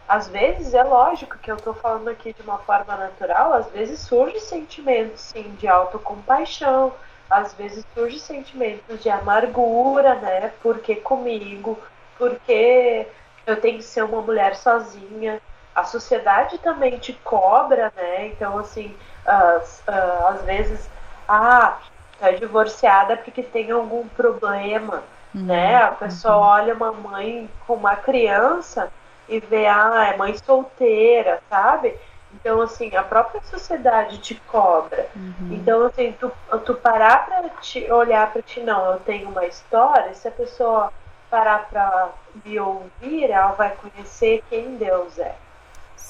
[0.07, 3.99] Às vezes é lógico que eu tô falando aqui de uma forma natural, às vezes
[3.99, 6.91] surge sentimentos sim de autocompaixão,
[7.29, 10.51] às vezes surge sentimentos de amargura, né?
[10.63, 11.77] Porque comigo,
[12.17, 13.07] porque
[13.45, 15.39] eu tenho que ser uma mulher sozinha,
[15.79, 18.27] a sociedade também te cobra, né?
[18.27, 20.89] Então, assim, as, uh, às vezes,
[21.27, 21.77] ah,
[22.19, 25.43] tá divorciada porque tem algum problema, uhum.
[25.43, 25.77] né?
[25.77, 26.43] A pessoa uhum.
[26.43, 28.91] olha uma mãe com uma criança
[29.27, 31.95] e vê, ah, é mãe solteira, sabe?
[32.33, 35.07] Então, assim, a própria sociedade te cobra.
[35.15, 35.49] Uhum.
[35.51, 36.31] Então, assim, tu,
[36.65, 40.91] tu parar pra te olhar para ti, não, eu tenho uma história, se a pessoa
[41.29, 42.09] parar para
[42.43, 45.35] me ouvir, ela vai conhecer quem Deus é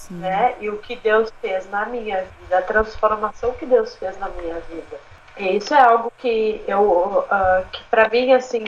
[0.09, 0.55] né?
[0.59, 4.59] E o que Deus fez na minha vida, a transformação que Deus fez na minha
[4.61, 4.99] vida.
[5.37, 8.63] E isso é algo que eu, uh, que para mim assim,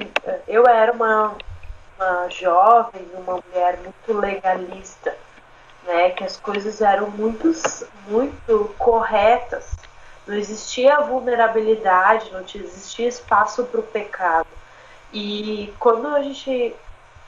[0.47, 1.35] eu era uma,
[1.97, 5.15] uma jovem, uma mulher muito legalista,
[5.83, 6.11] né?
[6.11, 7.51] Que as coisas eram muito,
[8.07, 9.75] muito corretas.
[10.25, 14.47] Não existia vulnerabilidade, não existia espaço para o pecado.
[15.11, 16.75] E quando a gente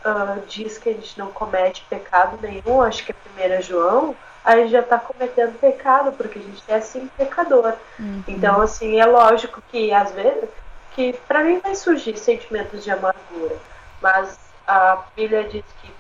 [0.06, 4.58] uh, diz que a gente não comete pecado nenhum, acho que é 1 João, a
[4.58, 7.74] gente já está cometendo pecado, porque a gente é assim pecador.
[8.00, 8.24] Uhum.
[8.28, 10.50] Então, assim, é lógico que às vezes,
[10.92, 13.56] que para mim vai surgir sentimentos de amargura,
[14.02, 15.92] mas a Bíblia diz que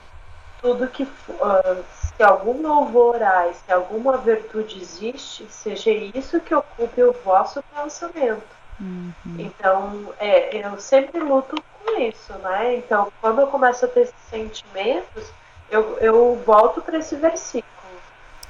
[0.61, 1.83] tudo que uh,
[2.15, 8.43] se algum louvor há, se alguma virtude existe, seja isso que ocupe o vosso pensamento.
[8.79, 9.13] Uhum.
[9.37, 11.55] Então, é, eu sempre luto
[11.99, 12.75] isso, né?
[12.75, 15.31] Então, quando eu começo a ter esses sentimentos,
[15.69, 17.73] eu, eu volto para esse versículo,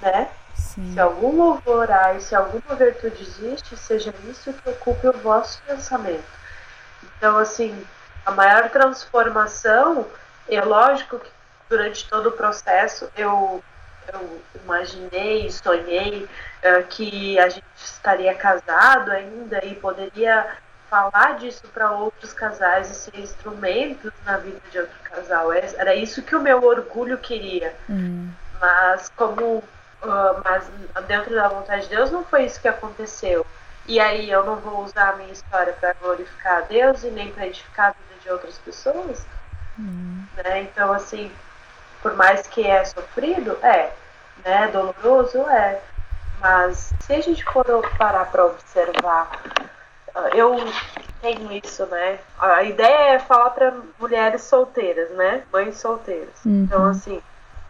[0.02, 0.30] né?
[0.56, 0.92] Sim.
[0.94, 5.62] Se algum louvor há e se alguma virtude existe, seja isso que ocupe o vosso
[5.66, 6.24] pensamento.
[7.18, 7.86] Então, assim,
[8.26, 10.08] a maior transformação,
[10.48, 11.32] é lógico que
[11.70, 13.64] durante todo o processo eu,
[14.12, 20.58] eu imaginei, sonhei uh, que a gente estaria casado ainda e poderia
[20.94, 25.52] falar disso para outros casais e ser instrumentos na vida de outro casal.
[25.52, 27.76] É, era isso que o meu orgulho queria.
[27.90, 28.30] Hum.
[28.62, 30.64] Mas como uh, mas
[31.08, 33.44] dentro da vontade de Deus não foi isso que aconteceu.
[33.88, 37.32] E aí eu não vou usar a minha história para glorificar a Deus e nem
[37.32, 39.26] para edificar a vida de outras pessoas.
[39.80, 40.24] Hum.
[40.38, 40.62] Né?
[40.62, 41.32] Então assim,
[42.04, 43.92] por mais que é sofrido, é,
[44.46, 44.68] né?
[44.68, 45.82] Doloroso é.
[46.40, 49.32] Mas se a gente for parar para observar
[50.34, 50.56] eu
[51.22, 52.20] tenho isso, né?
[52.40, 55.44] A ideia é falar para mulheres solteiras, né?
[55.52, 56.44] Mães solteiras.
[56.46, 56.64] Uhum.
[56.64, 57.22] Então, assim,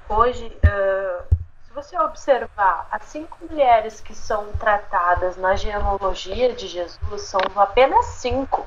[0.10, 1.36] hoje, uh,
[1.66, 8.06] se você observar, as cinco mulheres que são tratadas na genealogia de Jesus são apenas
[8.08, 8.66] cinco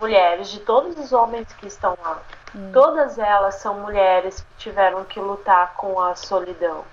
[0.00, 2.18] mulheres de todos os homens que estão lá.
[2.54, 2.72] Uhum.
[2.72, 6.84] Todas elas são mulheres que tiveram que lutar com a solidão,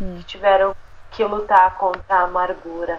[0.00, 0.18] uhum.
[0.18, 0.76] que tiveram
[1.10, 2.98] que lutar contra a amargura,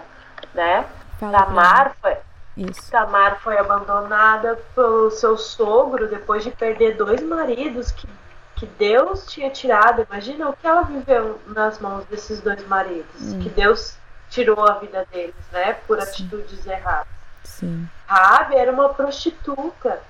[0.52, 0.84] né?
[1.18, 2.16] Fala Tamar foi,
[2.62, 2.90] isso.
[2.90, 8.08] Tamar foi abandonada pelo seu sogro depois de perder dois maridos que,
[8.56, 10.06] que Deus tinha tirado.
[10.10, 13.40] Imagina o que ela viveu nas mãos desses dois maridos, hum.
[13.40, 13.96] que Deus
[14.28, 16.08] tirou a vida deles, né, por Sim.
[16.08, 17.08] atitudes erradas.
[17.42, 17.88] Sim.
[18.06, 20.00] Rabi era uma prostituta.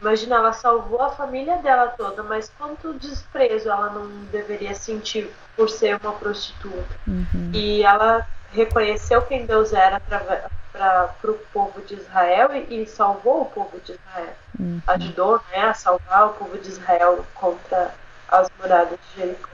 [0.00, 5.70] Imagina, ela salvou a família dela toda, mas quanto desprezo ela não deveria sentir por
[5.70, 6.98] ser uma prostituta.
[7.06, 7.50] Uhum.
[7.52, 10.42] E ela reconheceu quem Deus era através
[10.72, 14.34] para o povo de Israel e, e, salvou o povo de Israel.
[14.58, 14.80] Uhum.
[14.86, 17.94] Ajudou né, a salvar o povo de Israel contra
[18.28, 19.52] as muralhas de Jericó.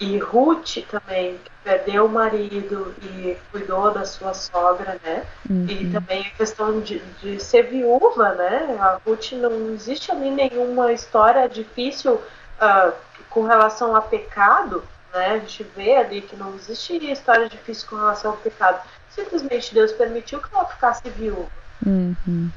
[0.00, 5.24] E Ruth também, que perdeu o marido e cuidou da sua sogra, né?
[5.48, 5.66] Uhum.
[5.68, 8.76] E também a questão de, de ser viúva, né?
[8.80, 12.92] A Ruth não existe ali nenhuma história difícil uh,
[13.30, 15.34] com relação a pecado, né?
[15.34, 18.82] A gente vê ali que não existe história difícil com relação ao pecado
[19.14, 21.48] simplesmente Deus permitiu que ela ficasse viúva.
[21.84, 22.50] Uhum.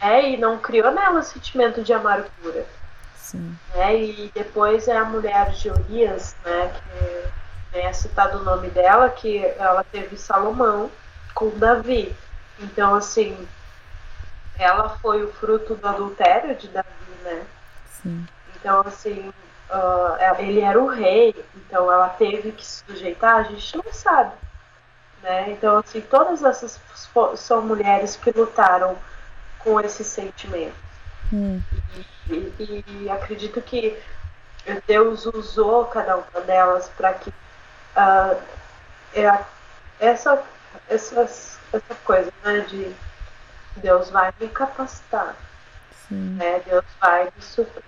[0.00, 2.66] É, e não criou nela um sentimento de amargura.
[3.16, 3.56] Sim.
[3.74, 6.72] É, e depois é a mulher de Urias, né,
[7.72, 10.90] que é citado o nome dela, que ela teve Salomão
[11.34, 12.14] com Davi.
[12.58, 13.46] Então, assim,
[14.58, 16.88] ela foi o fruto do adultério de Davi,
[17.22, 17.44] né?
[18.02, 18.26] Sim.
[18.54, 19.32] Então, assim,
[19.70, 24.32] uh, ele era o rei, então ela teve que se sujeitar, a gente não sabe.
[25.22, 25.50] Né?
[25.50, 26.80] Então, assim, todas essas
[27.36, 28.96] são mulheres que lutaram
[29.58, 30.76] com esse sentimento.
[31.32, 31.60] Hum.
[32.28, 33.98] E, e, e, acredito que
[34.86, 38.40] Deus usou cada uma delas para que uh,
[39.98, 40.42] essa,
[40.88, 42.94] essa, essa coisa né, de
[43.76, 45.34] Deus vai me capacitar,
[46.08, 46.36] Sim.
[46.36, 46.60] né?
[46.64, 47.82] Deus vai me suprir.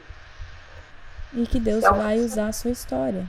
[1.33, 3.25] E que Deus Então, vai usar a sua história.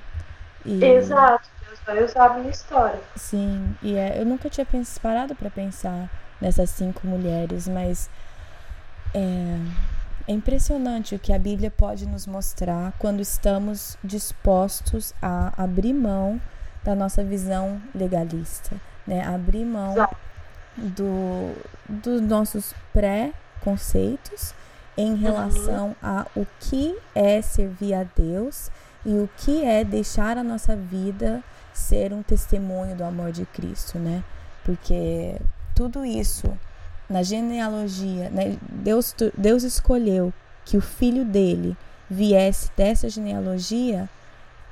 [0.65, 0.83] E...
[0.83, 2.99] Exato vai usar a minha história.
[3.15, 4.67] Sim, e é, eu nunca tinha
[5.01, 6.09] parado para pensar
[6.39, 8.09] nessas cinco mulheres, mas
[9.13, 9.57] é,
[10.27, 16.39] é impressionante o que a Bíblia pode nos mostrar quando estamos dispostos a abrir mão
[16.83, 18.75] da nossa visão legalista,
[19.05, 19.25] né?
[19.25, 19.95] Abrir mão
[20.77, 21.53] do,
[21.87, 24.53] dos nossos pré-conceitos
[24.95, 25.95] em relação uhum.
[26.01, 28.69] a o que é servir a Deus
[29.05, 31.43] e o que é deixar a nossa vida
[31.79, 34.23] ser um testemunho do amor de Cristo, né?
[34.63, 35.35] Porque
[35.75, 36.51] tudo isso
[37.09, 38.57] na genealogia, né?
[38.61, 40.31] Deus, Deus escolheu
[40.63, 41.75] que o filho dele
[42.09, 44.07] viesse dessa genealogia,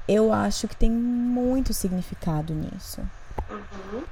[0.07, 3.01] eu acho que tem muito significado nisso.
[3.49, 4.03] Uhum.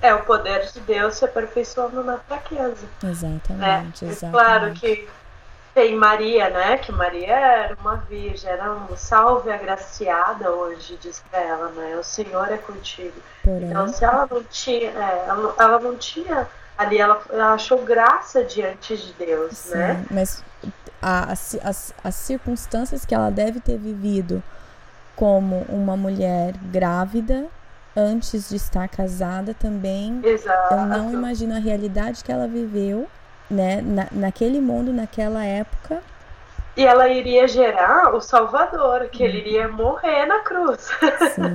[0.00, 2.86] É o poder de Deus se aperfeiçoando na fraqueza.
[3.02, 4.10] Exatamente, né?
[4.10, 4.24] exatamente.
[4.26, 5.08] É claro que
[5.76, 6.78] tem Maria, né?
[6.78, 11.96] Que Maria era uma virgem, era um salve agraciada hoje, diz pra ela, né?
[12.00, 13.12] O Senhor é contigo.
[13.44, 16.48] Porém, Então, se ela não tinha, é, ela, ela, não tinha
[16.78, 20.02] ali, ela, ela, achou graça diante de Deus, sim, né?
[20.10, 20.42] Mas
[21.02, 24.42] a, as, as, as circunstâncias que ela deve ter vivido
[25.14, 27.48] como uma mulher grávida
[27.94, 30.74] antes de estar casada também, Exato.
[30.74, 33.06] eu não imagino a realidade que ela viveu
[33.50, 36.02] né, na, naquele mundo, naquela época.
[36.76, 40.90] E ela iria gerar o Salvador, que ele iria morrer na cruz.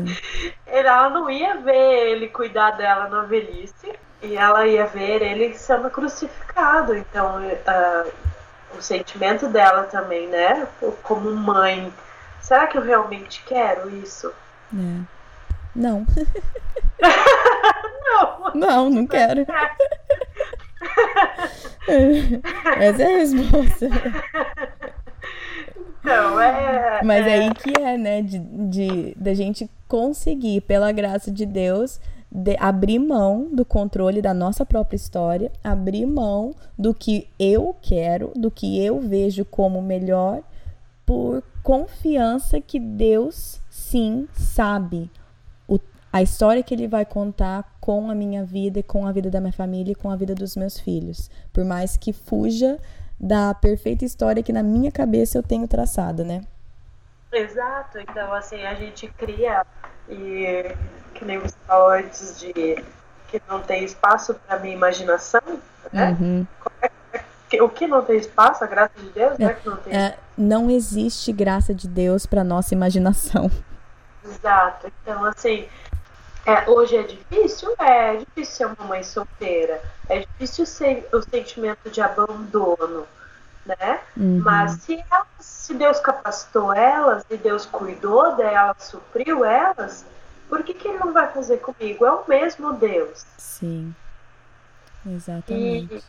[0.65, 5.91] ela não ia ver ele cuidar dela na velhice, e ela ia ver ele sendo
[5.91, 6.95] crucificado.
[6.95, 8.11] Então, uh,
[8.77, 10.67] o sentimento dela também, né?
[11.03, 11.93] Como mãe.
[12.41, 14.33] Será que eu realmente quero isso?
[14.73, 15.01] É.
[15.75, 16.05] Não.
[18.03, 18.51] não.
[18.55, 19.45] Não, não quero.
[22.79, 23.89] Essa é a resposta.
[25.99, 27.01] Então, é.
[27.03, 27.33] Mas é...
[27.33, 28.21] aí que é, né?
[28.21, 31.99] De, de da gente conseguir, pela graça de Deus,
[32.31, 38.31] de abrir mão do controle da nossa própria história, abrir mão do que eu quero,
[38.35, 40.41] do que eu vejo como melhor,
[41.05, 45.09] por confiança que Deus sim sabe
[46.11, 49.39] a história que Ele vai contar com a minha vida e com a vida da
[49.39, 51.29] minha família e com a vida dos meus filhos.
[51.53, 52.77] Por mais que fuja
[53.19, 56.41] da perfeita história que na minha cabeça eu tenho traçada, né?
[57.31, 59.65] Exato, então assim, a gente cria
[60.09, 60.75] e
[61.13, 62.51] que nem você falou antes de
[63.29, 65.41] que não tem espaço para minha imaginação,
[65.93, 66.17] né?
[66.19, 66.45] Uhum.
[67.61, 69.53] O que não tem espaço, a graça de Deus, né?
[69.53, 73.49] Que não, tem é, não existe graça de Deus para nossa imaginação.
[74.23, 74.91] Exato.
[75.01, 75.67] Então, assim,
[76.45, 77.73] é, hoje é difícil?
[77.79, 79.81] É, é difícil ser uma mãe solteira.
[80.09, 83.07] É difícil ser o sentimento de abandono,
[83.65, 84.01] né?
[84.17, 84.41] Uhum.
[84.43, 90.05] Mas se, elas, se Deus capacitou elas e Deus cuidou delas, supriu elas,
[90.49, 92.05] por que, que Ele não vai fazer comigo?
[92.05, 93.25] É o mesmo Deus.
[93.37, 93.93] Sim,
[95.05, 96.03] exatamente.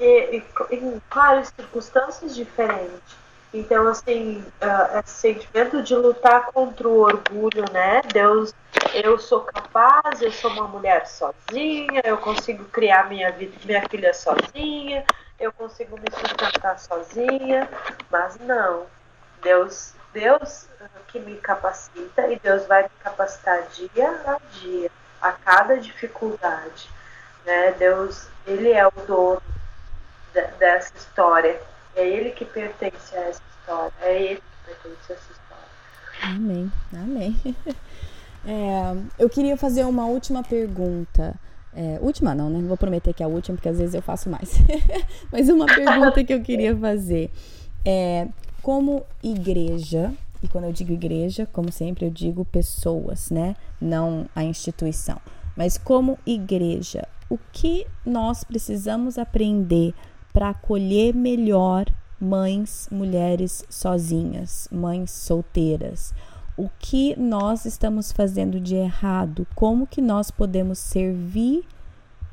[0.00, 3.27] E, e, e em várias circunstâncias diferentes.
[3.52, 8.02] Então, assim, uh, esse sentimento de lutar contra o orgulho, né?
[8.12, 8.54] Deus,
[8.92, 14.12] eu sou capaz, eu sou uma mulher sozinha, eu consigo criar minha vida, minha filha
[14.12, 15.02] sozinha,
[15.40, 17.68] eu consigo me sustentar sozinha,
[18.10, 18.86] mas não.
[19.42, 20.68] Deus, Deus
[21.06, 24.90] que me capacita e Deus vai me capacitar dia a dia,
[25.22, 26.90] a cada dificuldade,
[27.46, 27.72] né?
[27.72, 29.42] Deus, ele é o dono
[30.58, 31.58] dessa história
[31.96, 33.92] é ele que pertence a essa história.
[34.02, 36.36] É ele que pertence a essa história.
[36.36, 36.72] Amém.
[36.92, 37.36] Amém.
[38.46, 41.38] É, eu queria fazer uma última pergunta.
[41.74, 42.66] É, última não, né?
[42.66, 44.54] Vou prometer que é a última, porque às vezes eu faço mais.
[45.30, 47.30] Mas uma pergunta que eu queria fazer
[47.84, 48.26] é
[48.62, 50.12] como igreja,
[50.42, 53.54] e quando eu digo igreja, como sempre eu digo pessoas, né?
[53.80, 55.20] Não a instituição.
[55.56, 59.92] Mas como igreja, o que nós precisamos aprender
[60.38, 61.86] para acolher melhor
[62.20, 66.14] mães, mulheres sozinhas, mães solteiras.
[66.56, 69.44] O que nós estamos fazendo de errado?
[69.56, 71.66] Como que nós podemos servir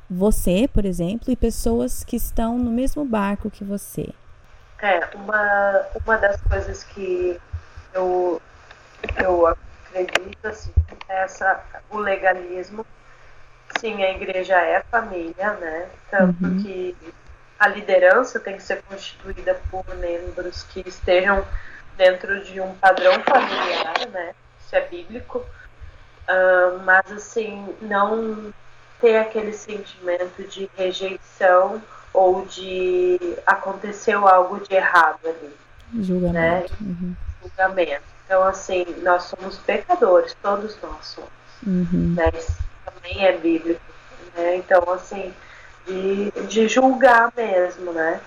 [0.07, 4.07] você, por exemplo, e pessoas que estão no mesmo barco que você?
[4.83, 7.41] É, uma, uma das coisas que
[7.91, 8.39] eu,
[9.23, 10.71] eu acredito, assim,
[11.09, 12.85] é essa, o legalismo.
[13.79, 15.89] Sim, a igreja é família, né?
[16.11, 16.61] Tanto uhum.
[16.61, 16.95] que
[17.59, 21.45] a liderança tem que ser constituída por membros que estejam
[21.97, 24.33] dentro de um padrão familiar, né?
[24.59, 25.39] Isso é bíblico.
[26.27, 28.53] Uh, mas, assim, não
[28.99, 31.81] ter aquele sentimento de rejeição
[32.13, 35.55] ou de aconteceu algo de errado ali.
[36.03, 36.33] Julgamento.
[36.33, 36.65] Né?
[36.81, 37.15] Uhum.
[37.41, 38.03] Julgamento.
[38.25, 41.29] Então, assim, nós somos pecadores, todos nós somos.
[41.65, 42.15] Uhum.
[42.15, 42.31] Né?
[42.37, 43.81] Isso também é bíblico.
[44.35, 44.55] Né?
[44.55, 45.33] Então, assim,
[45.85, 48.19] de, de julgar mesmo, né?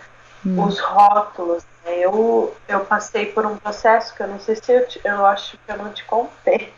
[0.44, 0.64] Hum.
[0.64, 1.64] Os rótulos.
[1.84, 1.98] Né?
[1.98, 5.58] Eu, eu passei por um processo que eu não sei se eu, te, eu acho
[5.58, 6.72] que eu não te contei,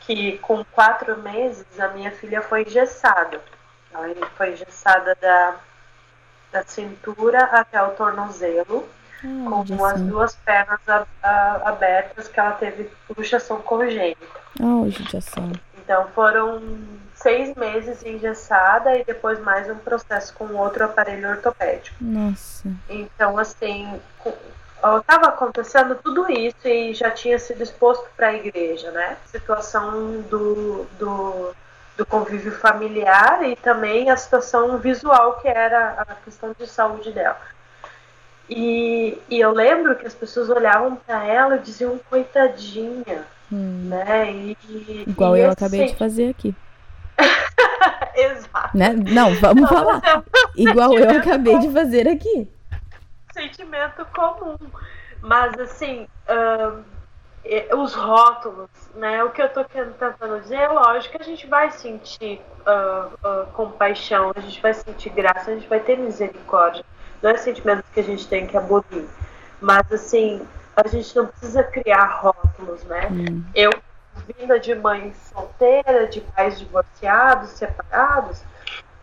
[0.00, 3.40] que com quatro meses a minha filha foi engessada.
[3.92, 5.56] Ela foi engessada da,
[6.52, 8.88] da cintura até o tornozelo,
[9.24, 14.26] hum, com as duas pernas a, a, abertas, que ela teve luxação congênita.
[14.60, 15.52] Oh, judiação.
[15.78, 16.62] Então foram
[17.24, 21.96] seis meses engessada e depois mais um processo com outro aparelho ortopédico.
[21.98, 22.68] Nossa.
[22.86, 23.98] Então, assim,
[24.98, 29.16] estava acontecendo tudo isso e já tinha sido exposto para a igreja, né?
[29.24, 31.54] Situação do, do,
[31.96, 37.40] do, convívio familiar e também a situação visual, que era a questão de saúde dela.
[38.50, 43.88] E, e eu lembro que as pessoas olhavam para ela e diziam, coitadinha, hum.
[43.88, 44.30] né?
[44.30, 46.54] E, Igual e eu acabei de fazer aqui.
[48.14, 48.76] Exato.
[48.76, 48.90] Né?
[48.90, 50.02] Não, vamos Não, falar.
[50.04, 50.22] É
[50.56, 52.48] Igual eu acabei de fazer aqui.
[53.32, 54.56] Sentimento comum.
[55.20, 56.84] Mas, assim, uh,
[57.76, 59.24] os rótulos, né?
[59.24, 63.46] O que eu tô tentando dizer é lógico que a gente vai sentir uh, uh,
[63.52, 66.84] compaixão, a gente vai sentir graça, a gente vai ter misericórdia.
[67.22, 69.06] Não é sentimento que a gente tem que abolir.
[69.60, 70.46] Mas, assim,
[70.76, 73.08] a gente não precisa criar rótulos, né?
[73.10, 73.42] Hum.
[73.54, 73.70] Eu
[74.26, 78.42] vinda de mãe solteira, de pais divorciados, separados,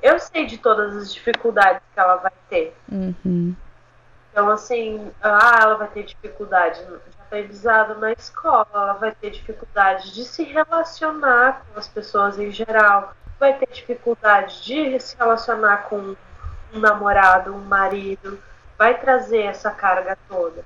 [0.01, 2.76] eu sei de todas as dificuldades que ela vai ter.
[2.91, 3.55] Uhum.
[4.32, 10.14] Então, assim, ah, ela vai ter dificuldade de aprendizado na escola, ela vai ter dificuldade
[10.14, 16.16] de se relacionar com as pessoas em geral, vai ter dificuldade de se relacionar com
[16.74, 18.39] um namorado, um marido,
[18.78, 20.64] vai trazer essa carga toda.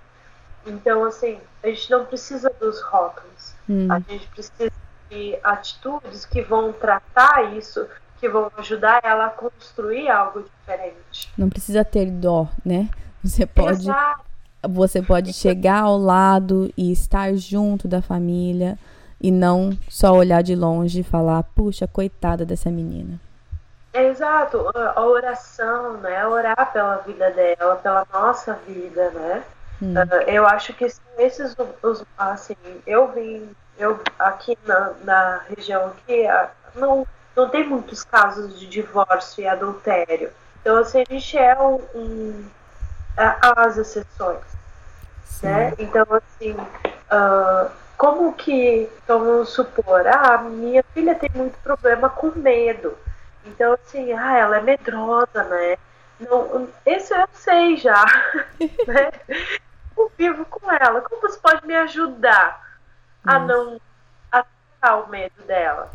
[0.65, 3.54] Então, assim, a gente não precisa dos rótulos.
[3.70, 3.88] Hum.
[3.91, 4.72] A gente precisa
[5.09, 7.88] de atitudes que vão tratar isso,
[8.20, 11.32] que vão ajudar ela a construir algo diferente.
[11.38, 12.89] Não precisa ter dó, né?
[13.24, 13.82] Você pode.
[13.82, 14.26] Exato.
[14.68, 18.80] Você pode chegar ao lado e estar junto da família
[19.22, 23.20] e não só olhar de longe e falar, puxa, coitada dessa menina.
[23.93, 26.28] Exato, a oração, né?
[26.28, 29.43] Orar pela vida dela, pela nossa vida, né?
[29.82, 29.93] Hum.
[29.93, 30.86] Uh, eu acho que
[31.17, 32.55] esses os, assim,
[32.86, 36.23] eu vim, eu aqui na, na região aqui,
[36.76, 37.05] não,
[37.36, 40.32] não tem muitos casos de divórcio e adultério.
[40.61, 42.45] Então, assim, a gente é um, um
[43.17, 44.41] as exceções,
[45.26, 45.47] Sim.
[45.47, 45.73] né?
[45.78, 52.32] Então, assim, uh, como que, então, vamos supor, ah, minha filha tem muito problema com
[52.36, 52.97] medo.
[53.45, 55.78] Então, assim, ah, ela é medrosa, né?
[56.20, 58.05] Não, esse eu sei já,
[58.88, 59.11] né?
[59.97, 61.01] Eu vivo com ela.
[61.01, 62.78] Como você pode me ajudar
[63.24, 63.80] a não
[64.32, 65.91] atacar o medo dela?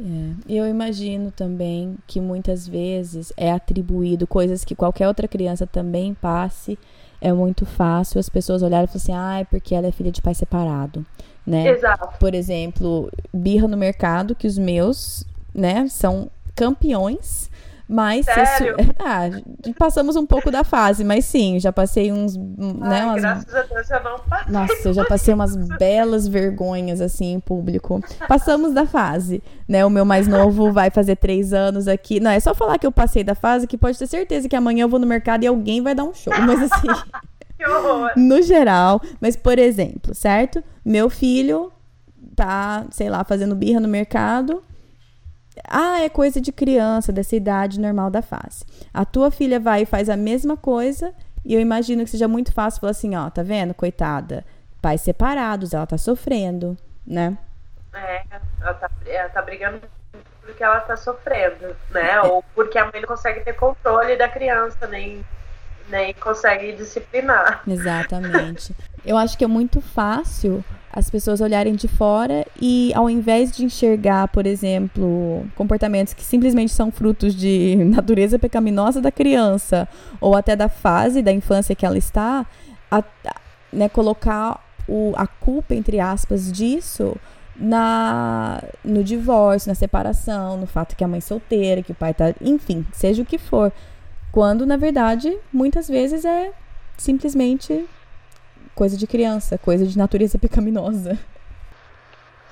[0.00, 6.14] É, eu imagino também que muitas vezes é atribuído coisas que qualquer outra criança também
[6.14, 6.78] passe.
[7.20, 10.12] É muito fácil as pessoas olharem e falar assim, ah, é porque ela é filha
[10.12, 11.04] de pai separado,
[11.44, 11.66] né?
[11.68, 12.16] Exato.
[12.18, 17.50] Por exemplo, birra no mercado, que os meus, né, são campeões.
[17.88, 18.76] Mas Sério?
[19.00, 19.30] ah,
[19.78, 22.36] passamos um pouco da fase, mas sim, já passei uns.
[22.36, 22.42] Ai,
[22.90, 23.22] né, umas...
[23.22, 24.52] Graças a Deus eu não passei.
[24.52, 28.02] Nossa, eu já passei umas belas vergonhas assim em público.
[28.28, 29.86] Passamos da fase, né?
[29.86, 32.20] O meu mais novo vai fazer três anos aqui.
[32.20, 34.82] Não, é só falar que eu passei da fase que pode ter certeza que amanhã
[34.82, 36.34] eu vou no mercado e alguém vai dar um show.
[36.40, 36.88] Mas assim.
[37.56, 38.10] que horror!
[38.16, 40.62] No geral, mas por exemplo, certo?
[40.84, 41.72] Meu filho
[42.36, 44.62] tá, sei lá, fazendo birra no mercado
[45.66, 48.64] ah, é coisa de criança, dessa idade normal da fase.
[48.92, 52.52] A tua filha vai e faz a mesma coisa, e eu imagino que seja muito
[52.52, 54.44] fácil falar assim, ó, tá vendo, coitada,
[54.82, 57.36] pais separados, ela tá sofrendo, né?
[57.94, 58.22] É,
[58.60, 59.80] ela tá, ela tá brigando
[60.40, 62.12] porque ela tá sofrendo, né?
[62.12, 62.22] É.
[62.22, 65.24] Ou porque a mãe não consegue ter controle da criança, nem,
[65.88, 67.62] nem consegue disciplinar.
[67.66, 68.74] Exatamente.
[69.04, 70.64] Eu acho que é muito fácil
[70.98, 76.72] as pessoas olharem de fora e ao invés de enxergar, por exemplo, comportamentos que simplesmente
[76.72, 79.86] são frutos de natureza pecaminosa da criança
[80.20, 82.44] ou até da fase da infância que ela está,
[82.90, 83.04] a,
[83.72, 87.16] né, colocar o, a culpa, entre aspas, disso
[87.54, 92.12] na no divórcio, na separação, no fato que a mãe é solteira, que o pai
[92.12, 93.72] tá, enfim, seja o que for,
[94.32, 96.50] quando na verdade muitas vezes é
[96.96, 97.86] simplesmente
[98.78, 101.18] coisa de criança, coisa de natureza pecaminosa.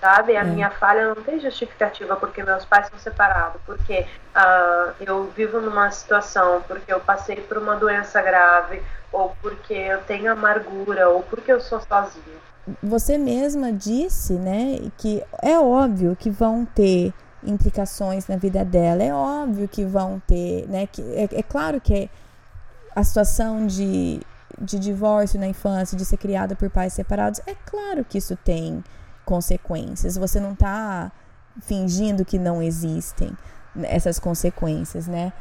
[0.00, 0.44] Sabe, a é.
[0.44, 4.04] minha falha não tem justificativa porque meus pais são separados, porque
[4.34, 10.00] uh, eu vivo numa situação, porque eu passei por uma doença grave, ou porque eu
[10.02, 12.36] tenho amargura, ou porque eu sou sozinha.
[12.82, 17.14] Você mesma disse, né, que é óbvio que vão ter
[17.44, 22.10] implicações na vida dela, é óbvio que vão ter, né, que é, é claro que
[22.96, 24.20] a situação de
[24.58, 28.82] de divórcio na infância, de ser criada por pais separados, é claro que isso tem
[29.24, 30.16] consequências.
[30.16, 31.12] Você não está
[31.60, 33.36] fingindo que não existem
[33.82, 35.32] essas consequências, né?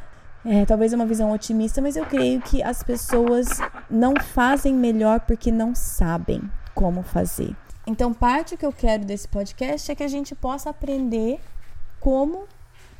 [0.44, 3.48] É, talvez uma visão otimista, mas eu creio que as pessoas
[3.90, 6.40] não fazem melhor porque não sabem
[6.74, 7.56] como fazer.
[7.86, 11.40] Então, parte que eu quero desse podcast é que a gente possa aprender
[11.98, 12.44] como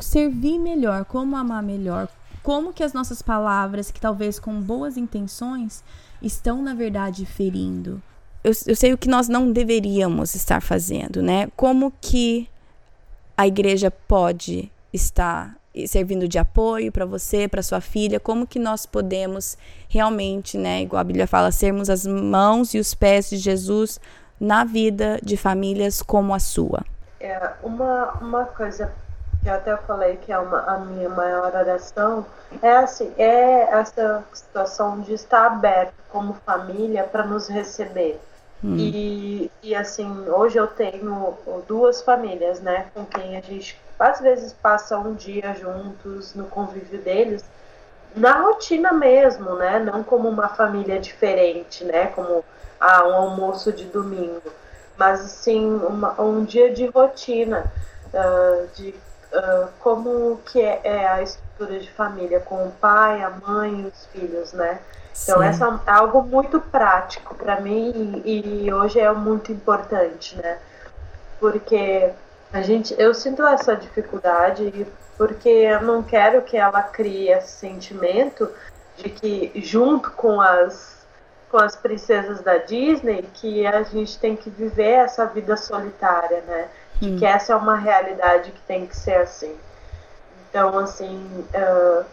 [0.01, 2.09] servir melhor, como amar melhor,
[2.43, 5.85] como que as nossas palavras, que talvez com boas intenções,
[6.23, 8.03] estão na verdade ferindo.
[8.43, 11.49] Eu, eu sei o que nós não deveríamos estar fazendo, né?
[11.57, 12.49] Como que
[13.37, 15.57] a igreja pode estar
[15.87, 19.59] servindo de apoio para você, para sua filha, como que nós podemos
[19.89, 24.01] realmente, né, igual a Bíblia fala, sermos as mãos e os pés de Jesus
[24.41, 26.83] na vida de famílias como a sua.
[27.21, 28.93] É, uma, uma coisa
[29.47, 32.27] que até eu falei que é uma, a minha maior oração,
[32.61, 38.21] é assim, é essa situação de estar aberto como família para nos receber.
[38.65, 38.75] Hum.
[38.77, 41.39] E, e assim, hoje eu tenho
[41.69, 46.99] duas famílias, né, com quem a gente às vezes passa um dia juntos no convívio
[46.99, 47.45] deles,
[48.17, 52.45] na rotina mesmo, né, não como uma família diferente, né, como
[52.81, 54.43] ah, um almoço de domingo,
[54.99, 57.73] mas assim, uma, um dia de rotina,
[58.13, 58.93] uh, de
[59.37, 63.87] uh, como que é, é, a estrutura de família com o pai, a mãe e
[63.87, 64.79] os filhos, né?
[65.23, 65.47] Então Sim.
[65.47, 70.59] essa é algo muito prático para mim e, e, hoje é muito importante, né?
[71.41, 72.11] Porque
[72.53, 78.51] a gente, eu sinto essa dificuldade porque eu não quero que ela crie esse sentimento
[78.97, 80.97] de que junto com as
[81.51, 86.69] com as princesas da Disney que a gente tem que viver essa vida solitária, né?
[87.03, 87.19] Hum.
[87.19, 89.55] Que essa é uma realidade que tem que ser assim.
[90.49, 92.05] Então, assim, uh,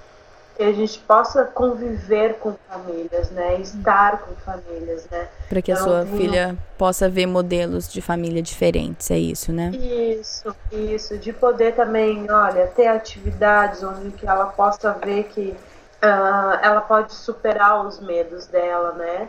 [0.55, 3.55] que a gente possa conviver com famílias, né?
[3.59, 5.27] Estar com famílias, né?
[5.49, 9.71] Para que a então, sua filha possa ver modelos de família diferentes, é isso, né?
[9.71, 11.17] Isso, isso.
[11.17, 15.55] De poder também, olha, ter atividades onde que ela possa ver que
[16.03, 19.27] uh, ela pode superar os medos dela, né?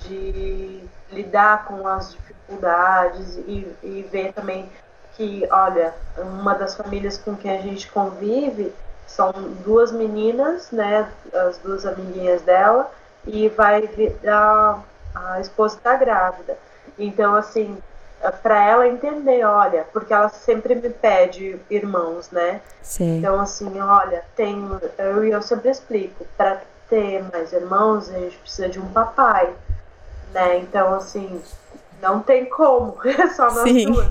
[0.00, 4.68] De lidar com as dificuldades e, e ver também
[5.16, 8.72] que, olha, uma das famílias com quem a gente convive
[9.06, 9.32] são
[9.64, 11.08] duas meninas, né?
[11.32, 12.90] As duas amiguinhas dela,
[13.26, 13.88] e vai
[14.26, 14.78] a,
[15.14, 16.56] a esposa está grávida.
[16.98, 17.78] Então, assim,
[18.42, 22.60] para ela entender, olha, porque ela sempre me pede irmãos, né?
[22.82, 23.18] Sim.
[23.18, 24.68] Então, assim, olha, tem.
[24.98, 29.52] Eu, eu sempre explico, para ter mais irmãos, a gente precisa de um papai,
[30.32, 30.58] né?
[30.58, 31.42] Então, assim,
[32.00, 33.92] não tem como, é só nós Sim.
[33.92, 34.08] duas.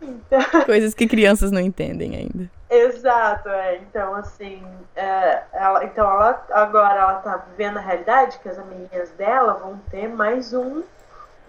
[0.00, 0.40] então...
[0.66, 2.50] Coisas que crianças não entendem ainda.
[2.70, 3.76] Exato, é.
[3.76, 4.62] Então, assim,
[4.96, 9.78] é, ela, então ela agora ela tá vivendo a realidade que as amiguinhas dela vão
[9.90, 10.82] ter mais um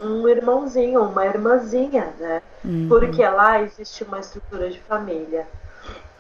[0.02, 2.42] um irmãozinho, uma irmãzinha, né?
[2.64, 2.88] Uhum.
[2.90, 5.48] Porque lá existe uma estrutura de família,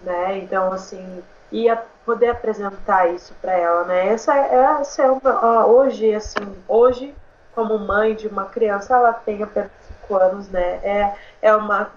[0.01, 0.37] né?
[0.37, 1.21] Então, assim,
[1.51, 4.07] ia poder apresentar isso para ela, né?
[4.07, 7.13] Essa, essa é uma, hoje, assim, hoje
[7.55, 10.79] como mãe de uma criança, ela tem apenas 5 anos, né?
[10.83, 11.89] É, é uma,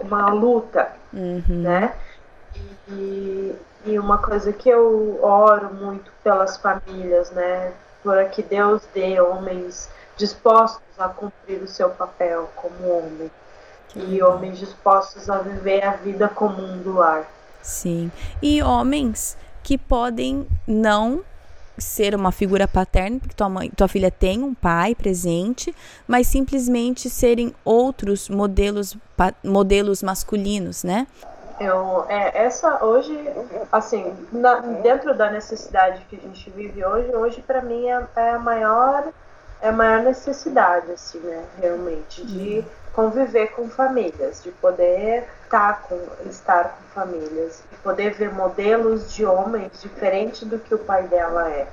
[0.00, 1.42] uma luta, uhum.
[1.48, 1.94] né?
[2.88, 3.54] E,
[3.86, 7.72] e uma coisa que eu oro muito pelas famílias, né?
[8.02, 13.30] Para que Deus dê homens dispostos a cumprir o seu papel como homem.
[13.96, 17.24] E homens dispostos a viver a vida comum do lar.
[17.62, 18.10] Sim.
[18.42, 21.24] E homens que podem não
[21.78, 25.74] ser uma figura paterna, porque tua, mãe, tua filha tem um pai presente,
[26.06, 28.96] mas simplesmente serem outros modelos,
[29.42, 31.06] modelos masculinos, né?
[31.60, 33.16] Eu, é, essa hoje,
[33.70, 38.30] assim, na, dentro da necessidade que a gente vive hoje, hoje para mim é, é,
[38.30, 39.04] a maior
[39.62, 42.64] é a maior necessidade, assim, né, realmente, de uhum.
[42.94, 49.26] Conviver com famílias, de poder estar com, estar com famílias, de poder ver modelos de
[49.26, 51.66] homens diferentes do que o pai dela é,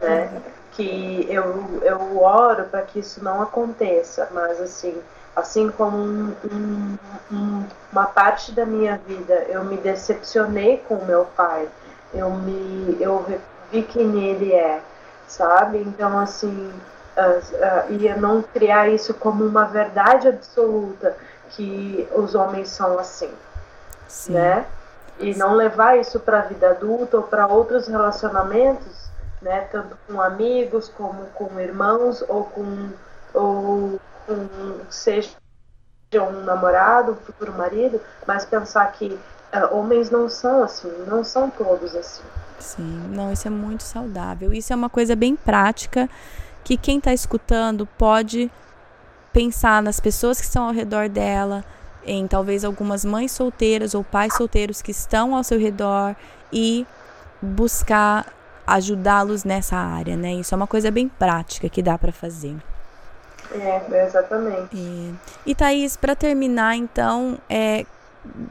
[0.00, 0.42] né?
[0.72, 5.00] Que eu, eu oro para que isso não aconteça, mas assim,
[5.34, 6.98] assim como um, um,
[7.32, 11.66] um, uma parte da minha vida eu me decepcionei com o meu pai,
[12.12, 13.24] eu me eu
[13.70, 14.80] vi quem ele é,
[15.26, 15.78] sabe?
[15.78, 16.70] Então assim
[17.16, 21.16] uh, e não criar isso como uma verdade absoluta
[21.50, 23.30] que os homens são assim,
[24.08, 24.32] Sim.
[24.32, 24.66] né?
[25.18, 29.08] E não levar isso para a vida adulta ou para outros relacionamentos,
[29.40, 29.60] né?
[29.72, 32.90] Tanto com amigos como com irmãos ou com
[33.32, 34.48] ou com
[34.90, 35.30] seja
[36.14, 41.50] um namorado, um futuro marido, mas pensar que uh, homens não são assim, não são
[41.50, 42.22] todos assim.
[42.58, 44.52] Sim, não, isso é muito saudável.
[44.52, 46.08] Isso é uma coisa bem prática
[46.66, 48.50] que quem está escutando pode
[49.32, 51.64] pensar nas pessoas que estão ao redor dela,
[52.04, 56.16] em talvez algumas mães solteiras ou pais solteiros que estão ao seu redor
[56.52, 56.84] e
[57.40, 58.26] buscar
[58.66, 60.32] ajudá-los nessa área, né?
[60.32, 62.56] Isso é uma coisa bem prática que dá para fazer.
[63.52, 64.74] É, exatamente.
[64.74, 65.14] E,
[65.46, 67.86] e Thaís, para terminar, então, é,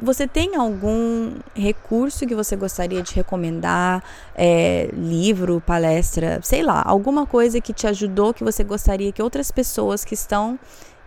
[0.02, 4.04] você tem algum recurso que você gostaria de recomendar?
[4.36, 9.52] É, livro, palestra, sei lá, alguma coisa que te ajudou que você gostaria que outras
[9.52, 10.60] pessoas que estão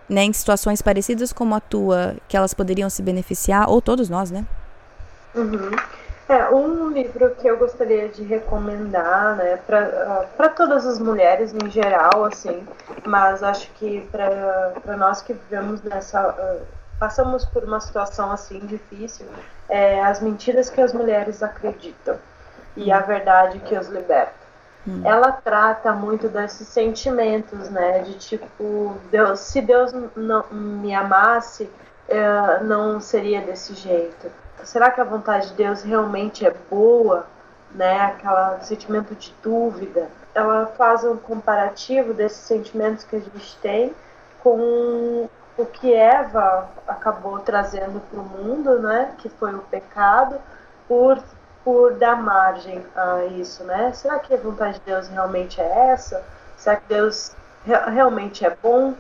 [0.09, 4.31] né, em situações parecidas como a tua, que elas poderiam se beneficiar, ou todos nós,
[4.31, 4.45] né?
[5.35, 5.71] Uhum.
[6.29, 12.27] É, um livro que eu gostaria de recomendar, né, para todas as mulheres em geral,
[12.27, 12.66] assim,
[13.07, 16.29] mas acho que para nós que vivemos nessa.
[16.29, 19.27] Uh, passamos por uma situação assim difícil,
[19.69, 22.17] é, as mentiras que as mulheres acreditam
[22.77, 24.33] e a verdade que os liberta.
[24.87, 25.03] Hum.
[25.05, 28.01] Ela trata muito desses sentimentos, né?
[28.01, 31.71] De tipo, Deus, se Deus não me amasse,
[32.09, 34.31] é, não seria desse jeito.
[34.65, 37.27] Será que a vontade de Deus realmente é boa?
[37.75, 38.01] Né?
[38.01, 40.09] Aquele sentimento de dúvida.
[40.35, 43.95] Ela faz um comparativo desses sentimentos que a gente tem
[44.43, 45.29] com
[45.59, 50.37] o que Eva acabou trazendo para o mundo, né, que foi o pecado,
[50.87, 51.19] por,
[51.65, 53.93] por dar margem a isso, né?
[53.93, 56.25] Será que a vontade de Deus realmente é essa?
[56.57, 57.37] Será que Deus
[57.67, 58.95] re realmente é bom,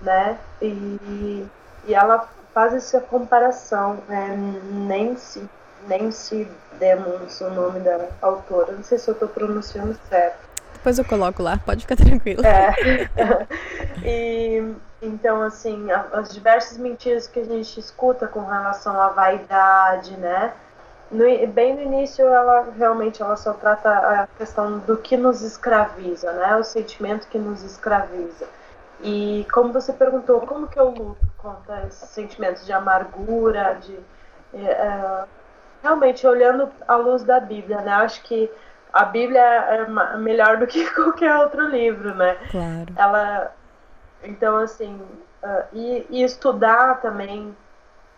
[0.00, 0.38] né?
[0.60, 1.46] E,
[1.86, 4.36] e ela faz essa comparação, né?
[4.72, 5.48] Nancy,
[5.86, 8.72] Nancy Demons, o nome da autora.
[8.72, 10.48] Não sei se eu estou pronunciando certo.
[10.72, 12.42] Depois eu coloco lá, pode ficar tranquilo.
[12.44, 12.74] É.
[14.02, 20.52] e então, assim, as diversas mentiras que a gente escuta com relação à vaidade, né?
[21.10, 26.32] No, bem no início, ela realmente ela só trata a questão do que nos escraviza,
[26.32, 26.54] né?
[26.56, 28.46] O sentimento que nos escraviza.
[29.02, 33.98] E como você perguntou, como que eu luto contra esses sentimentos de amargura, de
[34.54, 35.24] é,
[35.82, 37.92] realmente olhando à luz da Bíblia, né?
[37.92, 38.50] Acho que
[38.92, 39.86] a Bíblia é
[40.18, 42.36] melhor do que qualquer outro livro, né?
[42.50, 42.86] Claro.
[42.96, 43.52] Ela,
[44.22, 45.00] então assim,
[45.42, 47.56] uh, e, e, estudar também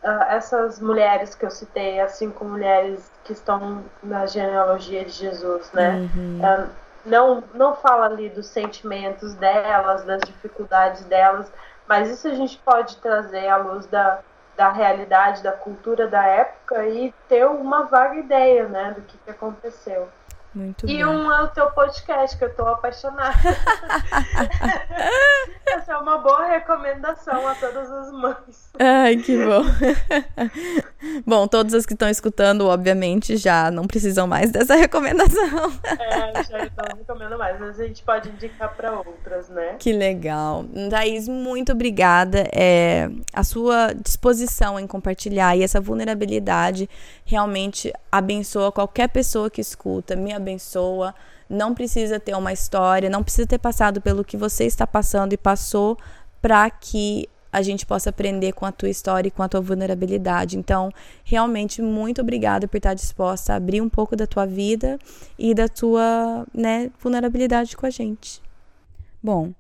[0.03, 5.71] uh, essas mulheres que eu citei, assim como mulheres que estão na genealogia de Jesus,
[5.73, 6.09] né?
[6.15, 6.41] Uhum.
[6.41, 6.69] Uh,
[7.05, 11.53] não, não fala ali dos sentimentos delas, das dificuldades delas,
[11.89, 14.21] mas isso a gente pode trazer à luz da,
[14.57, 19.31] da realidade, da cultura da época e ter uma vaga ideia, né, do que, que
[19.31, 20.09] aconteceu.
[20.55, 21.05] Muito e bem.
[21.05, 23.39] um é o teu podcast, que eu tô apaixonada.
[25.67, 28.71] Essa é uma boa recomendação a todas as mães.
[28.79, 29.65] Ai, que bom.
[31.27, 35.73] bom, todas as que estão escutando, obviamente, já não precisam mais dessa recomendação.
[35.99, 39.77] é, já não recomendo mais, mas a gente pode indicar para outras, né?
[39.79, 40.65] Que legal.
[40.91, 42.49] Thaís, muito obrigada.
[42.53, 46.89] É, a sua disposição em compartilhar e essa vulnerabilidade
[47.25, 51.15] realmente abençoa qualquer pessoa que escuta, me abençoa.
[51.49, 55.37] Não precisa ter uma história, não precisa ter passado pelo que você está passando e
[55.37, 55.97] passou
[56.41, 60.57] para que a gente possa aprender com a tua história e com a tua vulnerabilidade.
[60.57, 60.91] Então,
[61.23, 64.99] realmente, muito obrigada por estar disposta a abrir um pouco da tua vida
[65.39, 68.41] e da tua né, vulnerabilidade com a gente.
[69.23, 69.53] Bom,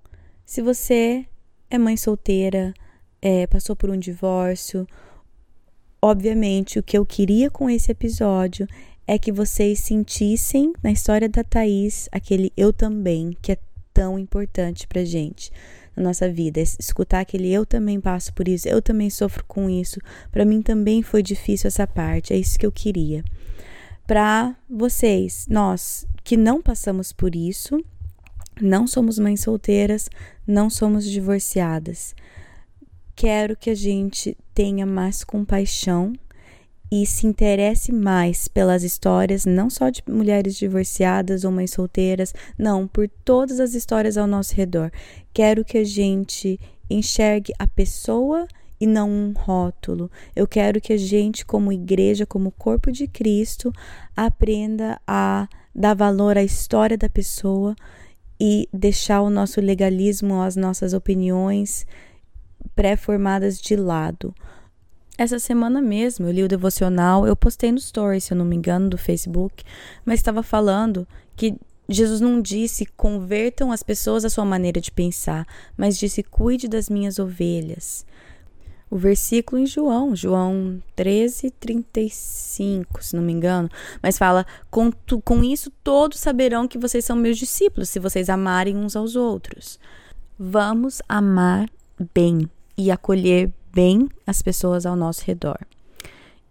[0.46, 1.26] se você
[1.68, 2.72] é mãe solteira,
[3.20, 4.86] é, passou por um divórcio,
[6.00, 8.66] obviamente o que eu queria com esse episódio
[9.06, 13.58] é que vocês sentissem na história da Thaís aquele eu também, que é
[13.92, 15.52] tão importante pra gente
[15.96, 16.60] na nossa vida.
[16.60, 20.00] Escutar aquele eu também passo por isso, eu também sofro com isso.
[20.30, 23.24] Para mim também foi difícil essa parte, é isso que eu queria.
[24.06, 27.84] Para vocês, nós que não passamos por isso,
[28.60, 30.08] não somos mães solteiras,
[30.46, 32.14] não somos divorciadas.
[33.14, 36.12] Quero que a gente tenha mais compaixão
[36.92, 42.86] e se interesse mais pelas histórias, não só de mulheres divorciadas ou mães solteiras, não,
[42.86, 44.92] por todas as histórias ao nosso redor.
[45.32, 48.46] Quero que a gente enxergue a pessoa
[48.78, 50.10] e não um rótulo.
[50.36, 53.72] Eu quero que a gente, como igreja, como corpo de Cristo,
[54.14, 57.74] aprenda a dar valor à história da pessoa
[58.38, 61.86] e deixar o nosso legalismo, as nossas opiniões
[62.76, 64.34] pré-formadas de lado.
[65.18, 68.56] Essa semana mesmo eu li o devocional, eu postei no story, se eu não me
[68.56, 69.62] engano, do Facebook,
[70.04, 71.06] mas estava falando
[71.36, 71.54] que
[71.88, 75.46] Jesus não disse convertam as pessoas à sua maneira de pensar,
[75.76, 78.06] mas disse cuide das minhas ovelhas.
[78.90, 83.70] O versículo em João, João 13, 35, se não me engano,
[84.02, 88.28] mas fala: com, tu, com isso todos saberão que vocês são meus discípulos, se vocês
[88.28, 89.78] amarem uns aos outros.
[90.38, 91.70] Vamos amar
[92.14, 95.58] bem e acolher bem as pessoas ao nosso redor.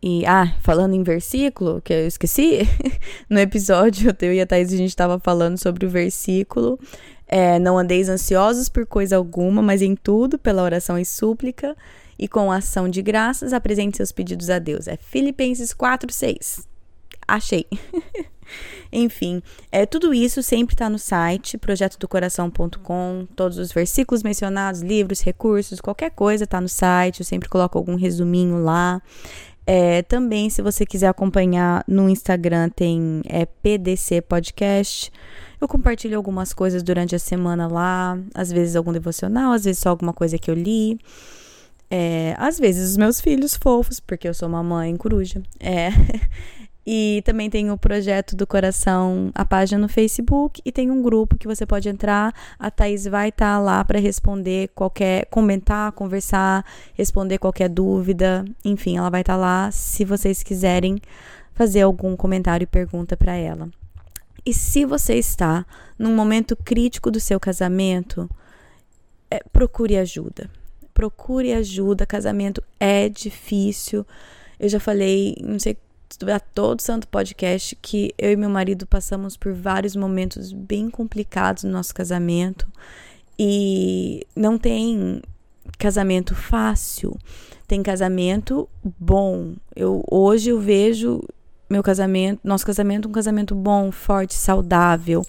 [0.04, 2.62] E, ah, falando em versículo, que eu esqueci,
[3.30, 6.80] no episódio eu e a Thaís a gente estava falando sobre o versículo.
[7.28, 11.78] É, não andeis ansiosos por coisa alguma, mas em tudo, pela oração e súplica,
[12.18, 14.88] e com ação de graças, apresente seus pedidos a Deus.
[14.88, 16.71] É Filipenses 4, 6.
[17.32, 17.66] Achei.
[18.92, 23.26] Enfim, é, tudo isso sempre está no site projetodocoração.com.
[23.38, 27.22] Todos os versículos mencionados, livros, recursos, qualquer coisa está no site.
[27.22, 29.02] Eu sempre coloco algum resuminho lá.
[29.66, 35.10] É, também, se você quiser acompanhar no Instagram, tem é, PDC Podcast.
[35.62, 39.88] Eu compartilho algumas coisas durante a semana lá, às vezes algum devocional, às vezes só
[39.90, 41.00] alguma coisa que eu li.
[41.90, 45.42] É, às vezes os meus filhos fofos, porque eu sou uma mãe coruja.
[45.60, 45.90] É,
[46.86, 51.38] E também tem o projeto do coração, a página no Facebook e tem um grupo
[51.38, 52.34] que você pode entrar.
[52.58, 56.66] A Thaís vai estar tá lá para responder qualquer, comentar, conversar,
[56.96, 58.44] responder qualquer dúvida.
[58.66, 60.98] Enfim, ela vai estar tá lá se vocês quiserem
[61.54, 63.70] fazer algum comentário e pergunta para ela.
[64.44, 65.64] E se você está
[66.00, 68.28] num momento crítico do seu casamento,
[69.30, 70.50] é, procure ajuda.
[70.96, 72.08] Procure ajuda.
[72.08, 74.04] Casamento é difícil.
[74.60, 75.78] Eu já falei, não sei
[76.34, 81.64] a todo santo podcast que eu e meu marido passamos por vários momentos bem complicados
[81.64, 82.68] no nosso casamento
[83.38, 85.22] e não tem
[85.78, 87.18] casamento fácil,
[87.68, 89.56] tem casamento bom.
[89.76, 91.22] Eu hoje eu vejo
[91.70, 95.26] meu casamento, nosso casamento um casamento bom, forte, saudável.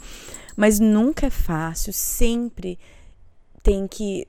[0.56, 2.78] Mas nunca é fácil, sempre
[3.62, 4.26] tem que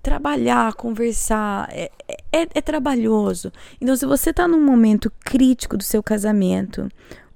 [0.00, 1.90] trabalhar, conversar, é,
[2.32, 3.52] é, é trabalhoso.
[3.80, 6.88] Então, se você está num momento crítico do seu casamento,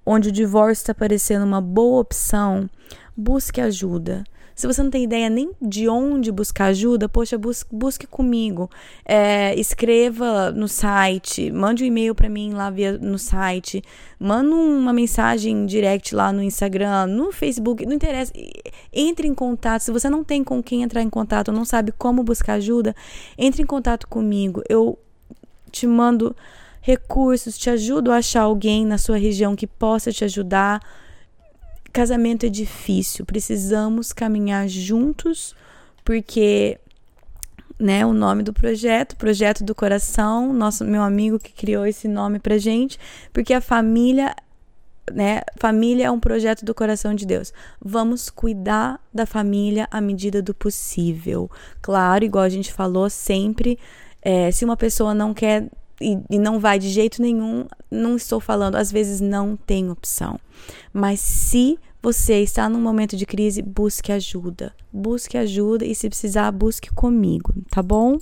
[0.04, 2.68] onde o divórcio está parecendo uma boa opção,
[3.16, 4.24] busque ajuda.
[4.56, 8.70] Se você não tem ideia nem de onde buscar ajuda, poxa, busque, busque comigo.
[9.04, 13.84] É, escreva no site, mande um e-mail para mim lá via, no site,
[14.18, 18.32] manda uma mensagem direct lá no Instagram, no Facebook, não interessa.
[18.90, 19.82] Entre em contato.
[19.82, 22.96] Se você não tem com quem entrar em contato, não sabe como buscar ajuda,
[23.36, 24.62] entre em contato comigo.
[24.70, 24.98] Eu
[25.70, 26.34] te mando
[26.80, 30.80] recursos, te ajudo a achar alguém na sua região que possa te ajudar
[31.96, 35.56] casamento é difícil, precisamos caminhar juntos,
[36.04, 36.78] porque
[37.78, 42.38] né, o nome do projeto, Projeto do Coração, nosso meu amigo que criou esse nome
[42.38, 42.98] pra gente,
[43.32, 44.36] porque a família,
[45.10, 47.50] né, família é um projeto do coração de Deus.
[47.80, 51.50] Vamos cuidar da família à medida do possível.
[51.80, 53.78] Claro, igual a gente falou sempre,
[54.20, 55.66] é, se uma pessoa não quer
[55.98, 60.38] e, e, não vai de jeito nenhum, não estou falando, às vezes não tem opção.
[60.92, 64.72] Mas se você está num momento de crise, busque ajuda.
[64.92, 68.18] Busque ajuda e se precisar, busque comigo, tá bom?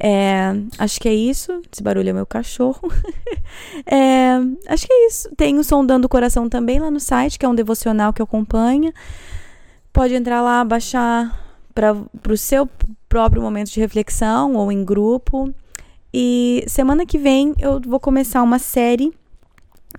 [0.00, 1.60] É, acho que é isso.
[1.72, 2.92] Esse barulho é meu cachorro.
[3.84, 4.38] é,
[4.68, 5.28] acho que é isso.
[5.36, 8.92] Tem o Sondando o Coração também lá no site, que é um devocional que acompanha.
[9.92, 11.96] Pode entrar lá, baixar para
[12.32, 12.68] o seu
[13.08, 15.52] próprio momento de reflexão ou em grupo.
[16.14, 19.12] E semana que vem eu vou começar uma série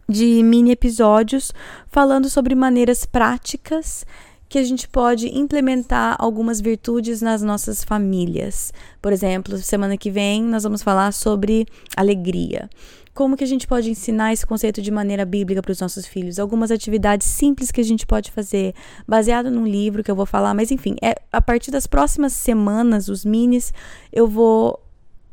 [0.08, 1.54] de mini episódios
[1.88, 4.06] falando sobre maneiras práticas
[4.50, 8.74] que a gente pode implementar algumas virtudes nas nossas famílias.
[9.00, 12.68] Por exemplo, semana que vem nós vamos falar sobre alegria.
[13.14, 16.40] Como que a gente pode ensinar esse conceito de maneira bíblica para os nossos filhos?
[16.40, 18.74] Algumas atividades simples que a gente pode fazer,
[19.08, 23.08] baseado num livro que eu vou falar, mas enfim, é a partir das próximas semanas,
[23.08, 23.74] os minis,
[24.12, 24.80] eu vou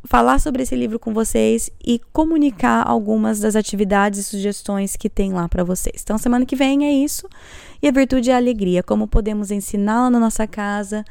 [0.07, 5.33] falar sobre esse livro com vocês e comunicar algumas das atividades e sugestões que tem
[5.33, 6.03] lá para vocês.
[6.03, 7.29] Então, semana que vem é isso.
[7.83, 11.05] E a virtude é a alegria, como podemos ensiná-la na nossa casa,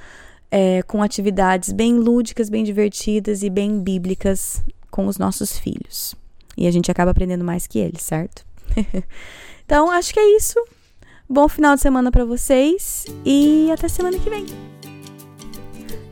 [0.49, 6.15] é, com atividades bem lúdicas, bem divertidas e bem bíblicas com os nossos filhos.
[6.57, 8.45] E a gente acaba aprendendo mais que eles, certo?
[9.65, 10.57] então, acho que é isso.
[11.27, 14.74] Bom final de semana para vocês e até semana que vem.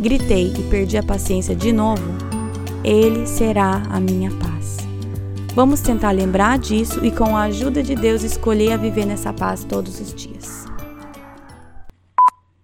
[0.00, 2.02] gritei e perdi a paciência de novo,
[2.82, 4.78] Ele será a minha paz.
[5.54, 9.62] Vamos tentar lembrar disso e, com a ajuda de Deus, escolher a viver nessa paz
[9.62, 10.64] todos os dias.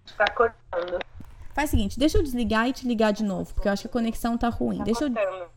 [0.05, 0.99] Está cortando.
[1.53, 3.87] Faz o seguinte, deixa eu desligar e te ligar de novo, porque eu acho que
[3.87, 4.79] a conexão tá ruim.
[4.79, 5.56] Tá deixa eu.